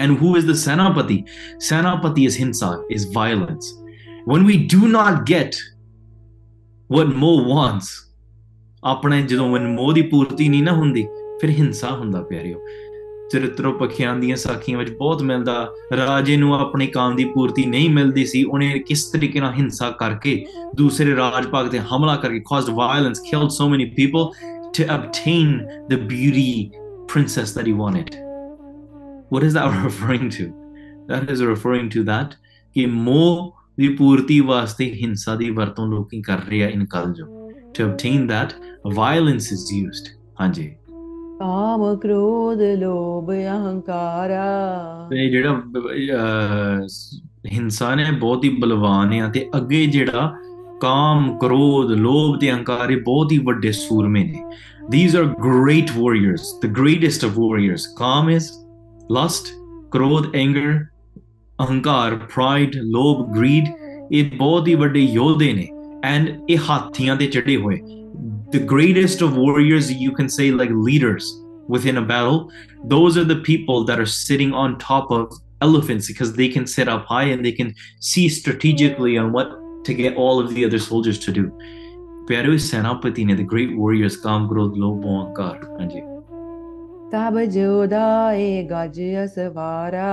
[0.03, 1.15] and who is the Senapati?
[1.65, 3.67] Senapati is hinsa, is violence.
[4.31, 5.59] When we do not get
[6.95, 7.91] what Mo wants,
[8.84, 11.06] ਆਪਣੇ ਜਦੋਂ when ਮੋਹ ਦੀ ਪੂਰਤੀ ਨਹੀਂ ਨਾ ਹੁੰਦੀ,
[11.40, 12.60] ਫਿਰ ਹਿੰਸਾ ਹੁੰਦਾ ਪਿਆਰਿਓ।
[13.32, 18.26] ਚਰਿਤਰੋ ਪਖਿਆਂ ਦੀਆਂ ਸਾਖੀਆਂ ਵਿੱਚ ਬਹੁਤ ਮਿਲਦਾ, ਰਾਜੇ ਨੂੰ ਆਪਣੀ ਕਾਮ ਦੀ ਪੂਰਤੀ ਨਹੀਂ ਮਿਲਦੀ
[18.26, 20.46] ਸੀ, ਉਹਨੇ ਕਿਸ ਤਰੀਕੇ ਨਾਲ ਹਿੰਸਾ ਕਰਕੇ
[20.76, 24.24] ਦੂਸਰੇ ਰਾਜ ਭਾਗ ਤੇ ਹਮਲਾ ਕਰਕੇ caused violence, killed so many people
[24.78, 25.60] to obtain
[25.92, 26.70] the beauty
[27.14, 28.10] princess that he wanted.
[29.34, 30.52] What is that referring to?
[31.08, 32.36] That is referring to that,
[32.74, 37.35] ਕਿ ਮੋਹ ਦੀ ਪੂਰਤੀ ਵਾਸਤੇ ਹਿੰਸਾ ਦੀ ਵਰਤੋਂ ਲੋਕੀ ਕਰ ਰਹੇ ਆ ਇਨ ਕਲਯੁਗ
[37.76, 38.54] to obtain that
[38.94, 40.10] violence is used
[40.40, 40.74] ਹਾਂਜੀ
[41.40, 44.44] ਕਾਮ ਕ੍ਰੋਧ ਲੋਭ ਅਹੰਕਾਰਾ
[45.10, 45.62] ਤੇ ਜਿਹੜਾ
[47.52, 50.32] ਹਿੰਸਾ ਨੇ ਬਹੁਤ ਹੀ ਬਲਵਾਨ ਆ ਤੇ ਅੱਗੇ ਜਿਹੜਾ
[50.80, 54.42] ਕਾਮ ਕ੍ਰੋਧ ਲੋਭ ਤੇ ਅਹੰਕਾਰ ਇਹ ਬਹੁਤ ਹੀ ਵੱਡੇ ਸੂਰਮੇ ਨੇ
[54.94, 58.50] these are great warriors the greatest of warriors ਕਾਮ is
[59.18, 59.54] lust
[59.90, 60.74] ਕ੍ਰੋਧ anger
[61.58, 63.72] ਅਹੰਕਾਰ pride ਲੋਭ greed
[64.12, 65.68] ਇਹ ਬਹੁਤ ਹੀ ਵੱਡੇ ਯੋਧੇ ਨੇ
[66.05, 67.79] and ਇਹ ਹਾਥੀਆਂ ਤੇ ਚੜੇ ਹੋਏ
[68.55, 71.27] the greatest of warriors you can say like leaders
[71.75, 72.39] within a battle
[72.93, 76.91] those are the people that are sitting on top of elephants because they can sit
[76.93, 77.73] up high and they can
[78.09, 79.53] see strategically on what
[79.85, 81.45] to get all of the other soldiers to do
[82.27, 86.01] ਪਿਆਰੇ ਸੈਨਾਪਤੀ ਨੇ the great warriors ਕਾਮ ਕ੍ਰੋਧ ਲੋਭ ਮੋਹ ਅਹੰਕਾਰ ਹਾਂਜੀ
[87.11, 90.11] ਤਬ ਜੋਦਾਏ ਗਜ ਅਸਵਾਰਾ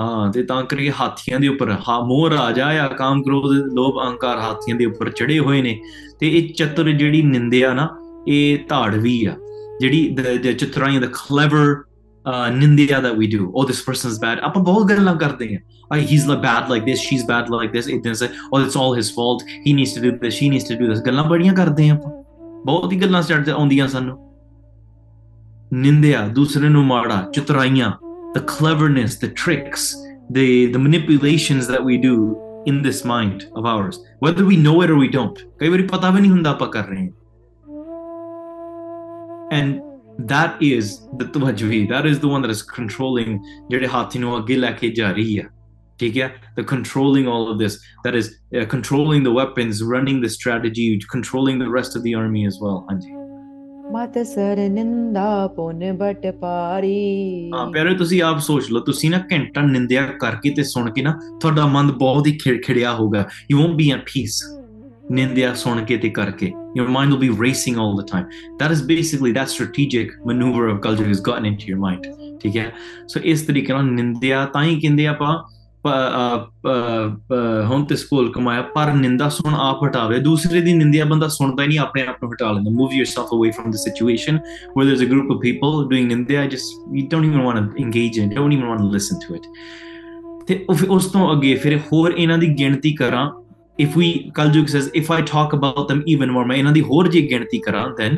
[0.00, 4.38] ਹਾਂ ਤੇ ਤਾਂ ਕਰਕੇ ਹਾਥੀਆਂ ਦੇ ਉੱਪਰ ਹਾਂ ਮੋਹ ਰਾਜਾ ਆ ਕਾਮ ਕ੍ਰੋਧ ਲੋਭ ਅਹੰਕਾਰ
[4.38, 5.80] ਹਾਥੀਆਂ ਦੇ ਉੱਪਰ ਚੜੇ ਹੋਏ ਨੇ।
[6.20, 7.88] ਤੇ ਇਹ ਚਤੁਰ ਜਿਹੜੀ ਨਿੰਦਿਆ ਨਾ
[8.28, 9.34] ਇਹ ਧਾੜਵੀ ਆ।
[9.80, 11.66] ਜਿਹੜੀ the ਚਤੁਰਾਈ the clever
[12.26, 16.02] uh, ਨਿੰਦਿਆ that we do oh this person's bad ਆਪਾਂ ਬਹੁਤ ਗੱਲਾਂ ਕਰਦੇ ਆ oh,
[16.02, 19.06] he's like bad like this she's bad like this ਇਦਾਂ ਸੇ oh it's all his
[19.06, 21.92] fault he needs to do this she needs to do this ਗੱਲਾਂ ਬੜੀਆਂ ਕਰਦੇ ਆ
[21.92, 22.12] ਆਪਾਂ।
[22.66, 24.18] ਬਹੁਤ ਹੀ ਗੱਲਾਂ ਚੜ੍ਹ ਆਉਂਦੀਆਂ ਸਾਨੂੰ।
[25.72, 27.92] ਨਿੰਦਿਆ ਦੂਸਰੇ ਨੂੰ ਮਾੜਾ ਚਤੁਰਾਈਆਂ
[28.34, 29.96] the cleverness, the tricks,
[30.30, 34.90] the, the manipulations that we do in this mind of ours, whether we know it
[34.90, 35.44] or we don't.
[39.50, 39.80] And
[40.18, 43.40] that is the tawajwi, that is the one that is controlling
[46.56, 51.58] the controlling all of this, that is uh, controlling the weapons, running the strategy, controlling
[51.58, 52.86] the rest of the army as well.
[52.90, 53.27] Hanji.
[53.92, 59.60] ਮਤ ਸਰ ਨਿੰਦਾ ਪੁਨ but ਪਾਰੀ ਹਾਂ ਪਿਆਰੇ ਤੁਸੀਂ ਆਪ ਸੋਚ ਲਓ ਤੁਸੀਂ ਨਾ ਘੰਟਾ
[59.60, 63.90] ਨਿੰਦਿਆ ਕਰਕੇ ਤੇ ਸੁਣ ਕੇ ਨਾ ਤੁਹਾਡਾ ਮਨ ਬਹੁਤ ਹੀ ਖਿੜਖਿੜਿਆ ਹੋਗਾ you won't be
[63.90, 64.42] at peace
[65.10, 68.26] ਨਿੰਦਿਆ ਸੁਣ ਕੇ ਤੇ ਕਰਕੇ your mind will be racing all the time
[68.58, 72.08] that is basically that strategic maneuver of culture has gotten into your mind
[72.40, 72.72] ਠੀਕ ਹੈ
[73.08, 75.36] ਸੋ ਇਸ ਤਰੀਕੇ ਨਾਲ ਨਿੰਦਿਆ ਤਾਂ ਹੀ ਕਹਿੰਦੇ ਆਪਾਂ
[77.70, 81.78] ਹੰਤ ਸਕੂਲ ਕਮਾਇਆ, ਪਰ ਨਿੰਦਾ ਸੁਣ ਆਪ ਹਟਾਵੇ ਦੂਸਰੇ ਦੀ ਨਿੰਦਿਆ ਬੰਦਾ ਸੁਣਦਾ ਹੀ ਨਹੀਂ,
[81.78, 84.38] ਆਪਣੇ ਆਪ ਨੂੰ ਹਟਾ ਲੈਂਦਾ। Move yourself away from the situation
[84.78, 88.18] where there's a group of people doing nindiya just you don't even want to engage
[88.18, 89.42] in don't even want to listen to it
[90.46, 93.30] ਤੇ ਉਸ ਤੋਂ ਅੱਗੇ ਫਿਰ ਹੋਰ ਇਹਨਾਂ ਦੀ ਗਿਣਤੀ ਕਰਾਂ।
[93.82, 97.08] If we Kaljuk says, if I talk about them even more, ਮੈਂ ਇਹਨਾਂ ਦੀ ਹੋਰ
[97.08, 98.16] ਜੇ ਗਿਣਤੀ ਕਰਾਂ, then?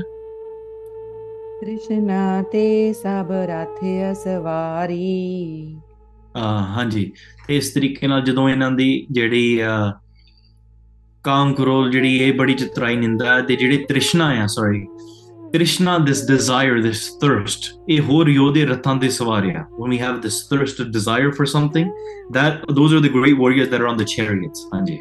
[1.60, 5.76] ਕ੍ਰਿਸ਼ਨਾ ਤੇ ਸਭ ਰਾਥੇ ਅਸਵਾਰੀ।
[6.36, 7.10] ਹਾਂਜੀ
[7.50, 9.60] ਇਸ ਤਰੀਕੇ ਨਾਲ ਜਦੋਂ ਇਹਨਾਂ ਦੀ ਜਿਹੜੀ
[11.24, 14.86] ਕਾਮ ਕਰੋਲ ਜਿਹੜੀ ਇਹ ਬੜੀ ਚਤਰਾਈ ਨਿੰਦਾ ਤੇ ਜਿਹੜੇ ਤ੍ਰਿਸ਼ਨਾ ਆ ਸੌਰੀ
[15.52, 20.20] ਤ੍ਰਿਸ਼ਨਾ this desire this thirst ਇਹ ਹੋਰ ਯੋਧੇ ਰਥਾਂ ਦੇ ਸਵਾਰ ਆ when we have
[20.26, 21.88] this thirst of desire for something
[22.36, 24.98] that those are the great warriors that are on the chariots ਹਾਂਜੀ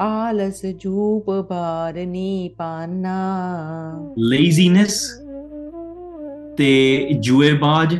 [0.00, 3.18] ਆਲਸ ਜੂਪ ਬਾਰਨੀ ਪਾਨਾ
[4.32, 4.96] laziness
[6.56, 6.72] ਤੇ
[7.20, 7.94] ਜੂਏਬਾਜ਼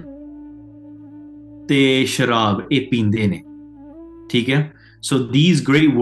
[1.68, 3.42] ਤੇ ਸ਼ਰਾਬ ਇਹ ਪੀਂਦੇ ਨੇ
[4.30, 5.94] ਠੀਕ ਹੈ so these great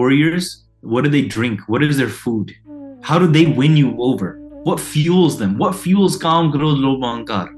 [0.83, 1.61] what do they drink?
[1.67, 2.53] What is their food?
[3.01, 4.37] How do they win you over?
[4.63, 5.57] What fuels them?
[5.57, 7.49] What fuels kaam krodh lob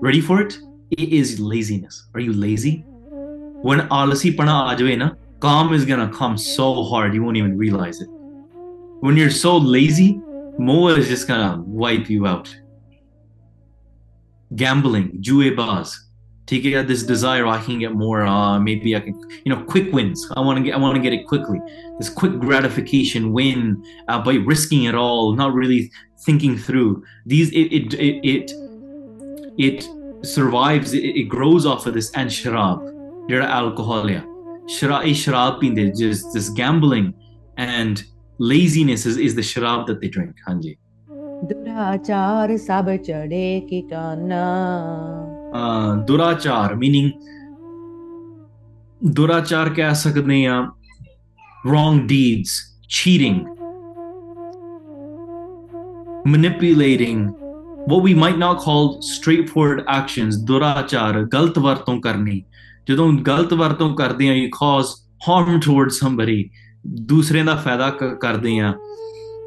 [0.00, 0.58] ready for it?
[0.90, 2.08] It is laziness.
[2.14, 2.84] Are you lazy?
[3.62, 7.56] When alasi pana aa jawe na kaam is gonna come so hard you won't even
[7.56, 8.08] realize it.
[9.00, 10.20] When you're so lazy
[10.58, 12.52] moa is just gonna wipe you out.
[14.56, 16.07] Gambling jue bars
[16.48, 19.92] taking out this desire i can get more uh, maybe i can you know quick
[19.92, 20.26] wins.
[20.36, 21.60] I want to get i want to get it quickly.
[21.98, 25.90] This quick gratification win uh, by risking it all not really
[26.26, 27.04] thinking through.
[27.26, 28.46] These it it it it,
[29.66, 29.78] it
[30.24, 32.78] survives it, it, grows off of this and sharab
[33.28, 34.24] they're alcoholia
[34.66, 37.14] shara'i sharab they're just this gambling
[37.56, 38.04] and
[38.38, 40.76] laziness is, is the sharab that they drink hanji.
[41.48, 42.50] Durachar
[45.54, 47.10] uh, durachar meaning
[49.02, 50.60] ਦੁਰਾਚਾਰ ਕਹਿ ਸਕਦੇ ਆ
[51.68, 52.52] wrong deeds
[52.96, 53.38] cheating
[56.24, 57.20] manipulating
[57.90, 62.42] what we might not call straightforward actions ਦੁਰਾਚਾਰ ਗਲਤ ਵਰਤੋਂ ਕਰਨੀ
[62.88, 64.90] ਜਦੋਂ ਗਲਤ ਵਰਤੋਂ ਕਰਦੇ ਆ you cause
[65.28, 66.40] harm towards somebody
[66.86, 68.72] ਦੂਸਰੇ ਦਾ ਫਾਇਦਾ ਕ- ਕਰਦੇ ਆ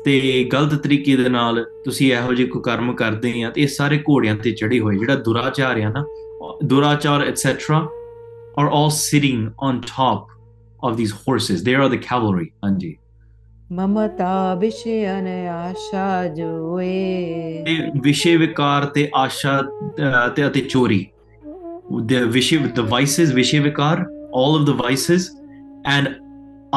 [0.05, 3.97] ਤੇ ਗਲਤ ਤਰੀਕੇ ਦੇ ਨਾਲ ਤੁਸੀਂ ਇਹੋ ਜਿਹੇ ਕੋਈ ਕਰਮ ਕਰਦੇ ਆ ਤੇ ਇਹ ਸਾਰੇ
[3.97, 6.05] ਘੋੜਿਆਂ ਤੇ ਚੜੇ ਹੋਏ ਜਿਹੜਾ ਦੁਰਾਚਾਰ ਆ ਨਾ
[6.65, 7.81] ਦੁਰਾਚਾਰ etc
[8.59, 10.23] are all sitting on top
[10.83, 11.63] of these horses.
[11.63, 12.45] They are the cavalry.
[12.63, 12.97] ਹਾਂਜੀ।
[13.71, 19.63] ਮਮਤਾ ਵਿਸ਼ਯਨ ਆਸ਼ਾ ਜੋਏ। ਤੇ ਵਿਸ਼ੇ ਵਿਕਾਰ ਤੇ ਆਸ਼ਾ
[20.35, 21.07] ਤੇ ਅਤੇ ਚੋਰੀ।
[21.95, 24.05] The ਵਿਸ਼ੇ the vices ਵਿਸ਼ੇ ਵਿਕਾਰ
[24.41, 25.21] all of the vices
[25.97, 26.09] and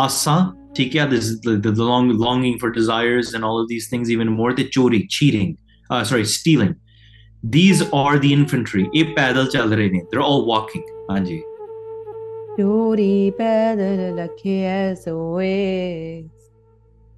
[0.07, 0.37] asa
[0.77, 4.29] ठीक this the, the, the long longing for desires and all of these things even
[4.29, 4.53] more.
[4.53, 5.59] The chori cheating
[5.91, 6.77] uh, sorry stealing.
[7.43, 8.89] These are the infantry.
[8.93, 10.85] They're all walking.
[11.11, 11.27] Anji.
[11.27, 11.43] जी
[12.63, 16.25] चोरी पैदल लखे सोए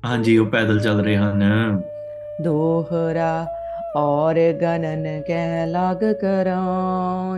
[0.04, 0.80] हाँ जी वो पैदल
[3.96, 6.58] और गणन के लाग करा,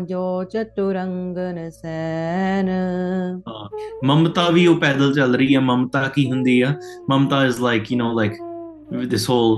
[0.08, 2.68] जो चतुरंगन सैन।
[3.48, 3.68] हाँ,
[4.04, 6.70] ममता भी वो पैदल चल रही है, ममता की हिंदी है।
[7.10, 8.38] Mamta is like you know like
[9.10, 9.56] this whole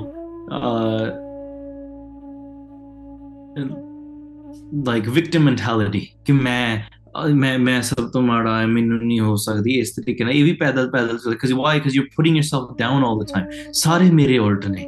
[4.87, 6.89] like victim mentality कि मैं
[7.35, 10.53] मैं मैं सब तो माड़ा है, मैनू नहीं हो सकती इस तरीके ना। ये भी
[10.61, 14.39] पैदल पैदल चल because why because you putting yourself down all the time सारे मेरे
[14.39, 14.87] उल्ट नहीं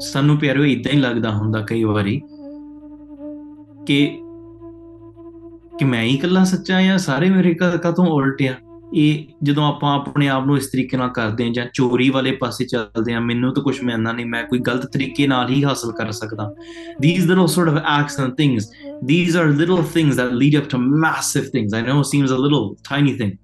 [0.00, 2.20] ਸਾਨੂੰ ਪਿਆਰਿਓ ਇਦਾਂ ਹੀ ਲੱਗਦਾ ਹੁੰਦਾ ਕਈ ਵਾਰੀ
[3.86, 4.20] ਕਿ
[5.78, 8.54] ਕਿ ਮੈਂ ਹੀ ਇਕੱਲਾ ਸੱਚਾ ਜਾਂ ਸਾਰੇ ਮੇਰੇ ਕਦੋਂ ਉਲਟ ਆ?
[8.94, 12.64] ਇਹ ਜਦੋਂ ਆਪਾਂ ਆਪਣੇ ਆਪ ਨੂੰ ਇਸ ਤਰੀਕੇ ਨਾਲ ਕਰਦੇ ਹਾਂ ਜਾਂ ਚੋਰੀ ਵਾਲੇ ਪਾਸੇ
[12.64, 16.10] ਚੱਲਦੇ ਹਾਂ, ਮੈਨੂੰ ਤਾਂ ਕੁਝ ਮਿਲਣਾ ਨਹੀਂ, ਮੈਂ ਕੋਈ ਗਲਤ ਤਰੀਕੇ ਨਾਲ ਹੀ ਹਾਸਲ ਕਰ
[16.10, 16.54] ਸਕਦਾ।
[17.06, 18.68] These little sort of acts and things,
[19.12, 21.76] these are little things that lead up to massive things.
[21.80, 23.36] I know it seems a little tiny thing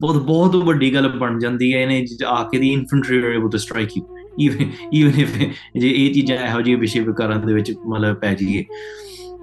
[0.00, 3.64] ਬਹੁਤ ਬਹੁਤ ਵੱਡੀ ਗੱਲ ਬਣ ਜਾਂਦੀ ਹੈ, ਇਹਨੇ ਆ ਕੇ ਦੀ infantry are able to
[3.68, 5.38] strike you even even if
[5.76, 8.64] ਜੇ ਇਹ ਚੀਜ਼ਾਂ ਇਹੋ ਜਿਹੀ ਵਿਸ਼ੇ ਵਿਕਾਰਾਂ ਦੇ ਵਿੱਚ ਮਤਲਬ ਪੈ ਜਾਈਏ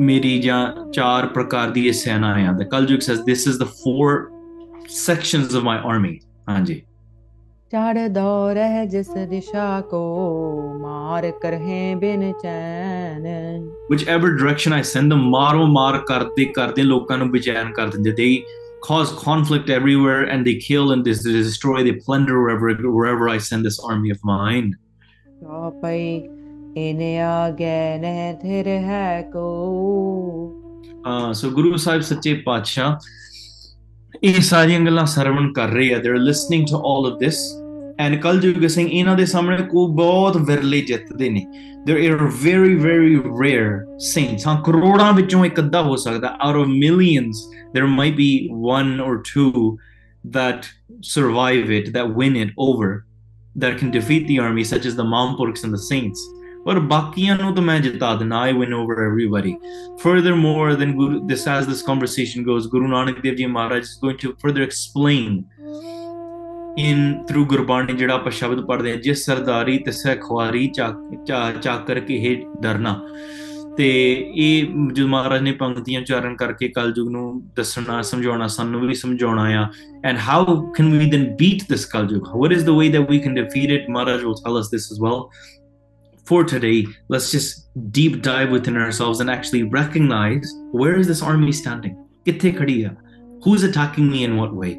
[0.00, 4.10] ਮੇਰੀ ਜਾਂ ਚਾਰ ਪ੍ਰਕਾਰ ਦੀ ਇਹ ਸੈਨਾ ਆ the ਕਲਯੁਗ says this is the four
[5.06, 6.14] sections of my army
[6.48, 6.82] ਹਾਂਜੀ
[7.73, 9.99] चढ़ दौड़ है जिस दिशा को
[10.79, 13.23] मार कर है बिन चैन
[13.91, 18.33] whichever direction I send them ਮਾਰੋ ਮਾਰ ਕਰਦੇ ਕਰਦੇ ਲੋਕਾਂ ਨੂੰ ਬੇਚੈਨ ਕਰ ਦਿੰਦੇ they
[18.87, 23.69] cause conflict everywhere and they kill and they destroy they plunder wherever wherever I send
[23.69, 24.71] this army of mine
[25.43, 26.03] तो पई
[26.81, 29.47] इन आगे न थिर है को
[31.05, 32.95] uh, so Guru Sahib ਸੱਚੇ ਪਾਤਸ਼ਾਹ
[34.23, 37.39] ਇਹ ਸਾਰੀਆਂ ਗੱਲਾਂ ਸਰਵਣ ਕਰ ਰਹੇ ਆ they're listening to all of this
[38.05, 41.45] and ਕਲਯੁਗ ਸਿੰਘ ਇਹਨਾਂ ਦੇ ਸਾਹਮਣੇ ਕੋ ਬਹੁਤ ਵਿਰਲੇ ਜਿੱਤਦੇ ਨੇ
[41.87, 43.73] there are very very rare
[44.11, 47.41] saints ਹਾਂ ਕਰੋੜਾਂ ਵਿੱਚੋਂ ਇੱਕ ਅੱਧਾ ਹੋ ਸਕਦਾ out of millions
[47.77, 48.29] there might be
[48.75, 49.51] one or two
[50.37, 50.69] that
[51.15, 52.91] survive it that win it over
[53.55, 56.21] that can defeat the army such as the Mampurks and the saints
[56.64, 59.54] ਪਰ ਬਾਕੀਆਂ ਨੂੰ ਤਾਂ ਮੈਂ ਜਿਤਾ ਦਿੰਦਾ I win over everybody
[60.02, 64.16] furthermore then guru this as this conversation goes Guru Nanak Dev ji Maharaj is going
[64.16, 65.42] to further explain
[66.78, 72.42] in through Gurbani ਜਿਹੜਾ ਆਪਾਂ ਸ਼ਬਦ ਪੜਦੇ ਆ ਜਿਸ ਸਰਦਾਰੀ ਤਿਸੈ ਖੁਆਰੀ ਚਾ ਕਰਕੇ ਹੈ
[72.60, 73.08] ਡਰਨਾ
[73.76, 79.42] ਤੇ ਇਹ ਜੋ ਮਹਾਰਾਜ ਨੇ ਪੰਕਤੀਆਂ ਉਚਾਰਨ ਕਰਕੇ ਕਲਯੁਗ ਨੂੰ ਦੱਸਣਾ, ਸਮਝਾਉਣਾ, ਸਾਨੂੰ ਵੀ ਸਮਝਾਉਣਾ
[79.42, 79.66] ਆ।
[80.04, 82.22] And how can we then beat this Kalyug?
[82.36, 85.00] What is the way that we can defeat it Maharaj will tell us this as
[85.00, 85.20] well
[86.28, 91.52] for today, let's just deep dive within ourselves and actually recognize where is this army
[91.52, 91.94] standing?
[92.24, 92.90] ਕਿੱਥੇ ਖੜੀ ਆ?
[93.46, 94.74] Who's attacking me in what way?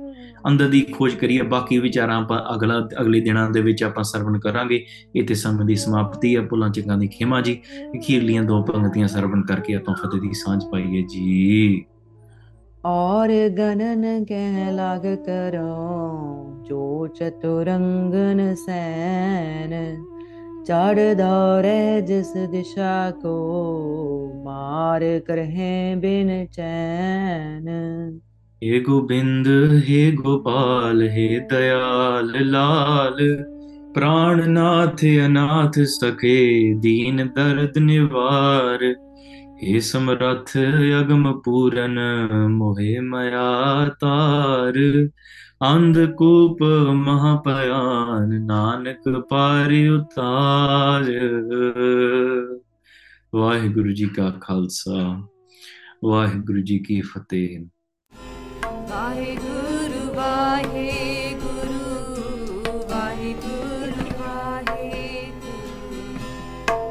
[0.47, 4.85] ਅੰਦਰ ਦੀ ਖੋਜ ਕਰੀਏ ਬਾਕੀ ਵਿਚਾਰਾਂ ਆਪਾਂ ਅਗਲਾ ਅਗਲੇ ਦਿਨਾਂ ਦੇ ਵਿੱਚ ਆਪਾਂ ਸਰਵਣ ਕਰਾਂਗੇ
[5.15, 7.61] ਇਤੇ ਸਮੇਂ ਦੀ ਸਮਾਪਤੀ ਆ ਪੁਲਾਂ ਚੰਗਾਂ ਦੀ ਖਿਮਾ ਜੀ
[7.97, 11.85] ਅਖੀਰਲੀਆਂ ਦੋ ਪੰਕਤੀਆਂ ਸਰਵਣ ਕਰਕੇ ਆਪਾਂ ਫਤਿਹ ਦੀ ਸਾਂਝ ਪਾਈਏ ਜੀ
[12.85, 19.73] ਔਰ ਗਨਨ ਕਹਿ ਲਾਗ ਕਰੋ ਜੋ ਚਤੁਰੰਗਨ ਸੈਨ
[20.69, 23.33] चढ़ दौड़े जिस दिशा को
[24.45, 27.67] मार कर है बिन चैन।
[28.63, 29.47] हे गोबिंद,
[29.87, 33.17] हे गोपाल, हे दयाल लाल,
[33.93, 38.95] प्राणनाथ अनाथ सखे, दीन दर्द निवार।
[39.63, 40.57] हे समरथ,
[41.03, 41.95] अगम पूरन,
[42.51, 45.09] मोहे मया तार।
[45.63, 51.03] ਅੰਧਕੂਪ ਮਹਾਪਿਆਨ ਨਾਨਕ ਪਾਰਿ ਉਤਾਰ।
[53.35, 55.23] ਵਾਹਿਗੁਰੂ ਜੀ ਕਾ ਖਾਲਸਾ,
[56.05, 57.65] ਵਾਹਿਗੁਰੂ ਜੀ ਕੀ ਫਤਿਹ।
[58.89, 61.83] ਵਾਹਿਗੁਰੂ ਵਾਹਿਗੁਰੂ
[62.91, 65.69] ਵਾਹਿਗੁਰੂ ਵਾਹਿਗੁਰੂ।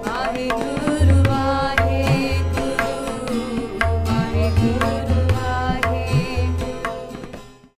[0.07, 0.78] ਵਾਹਿਗੁਰੂ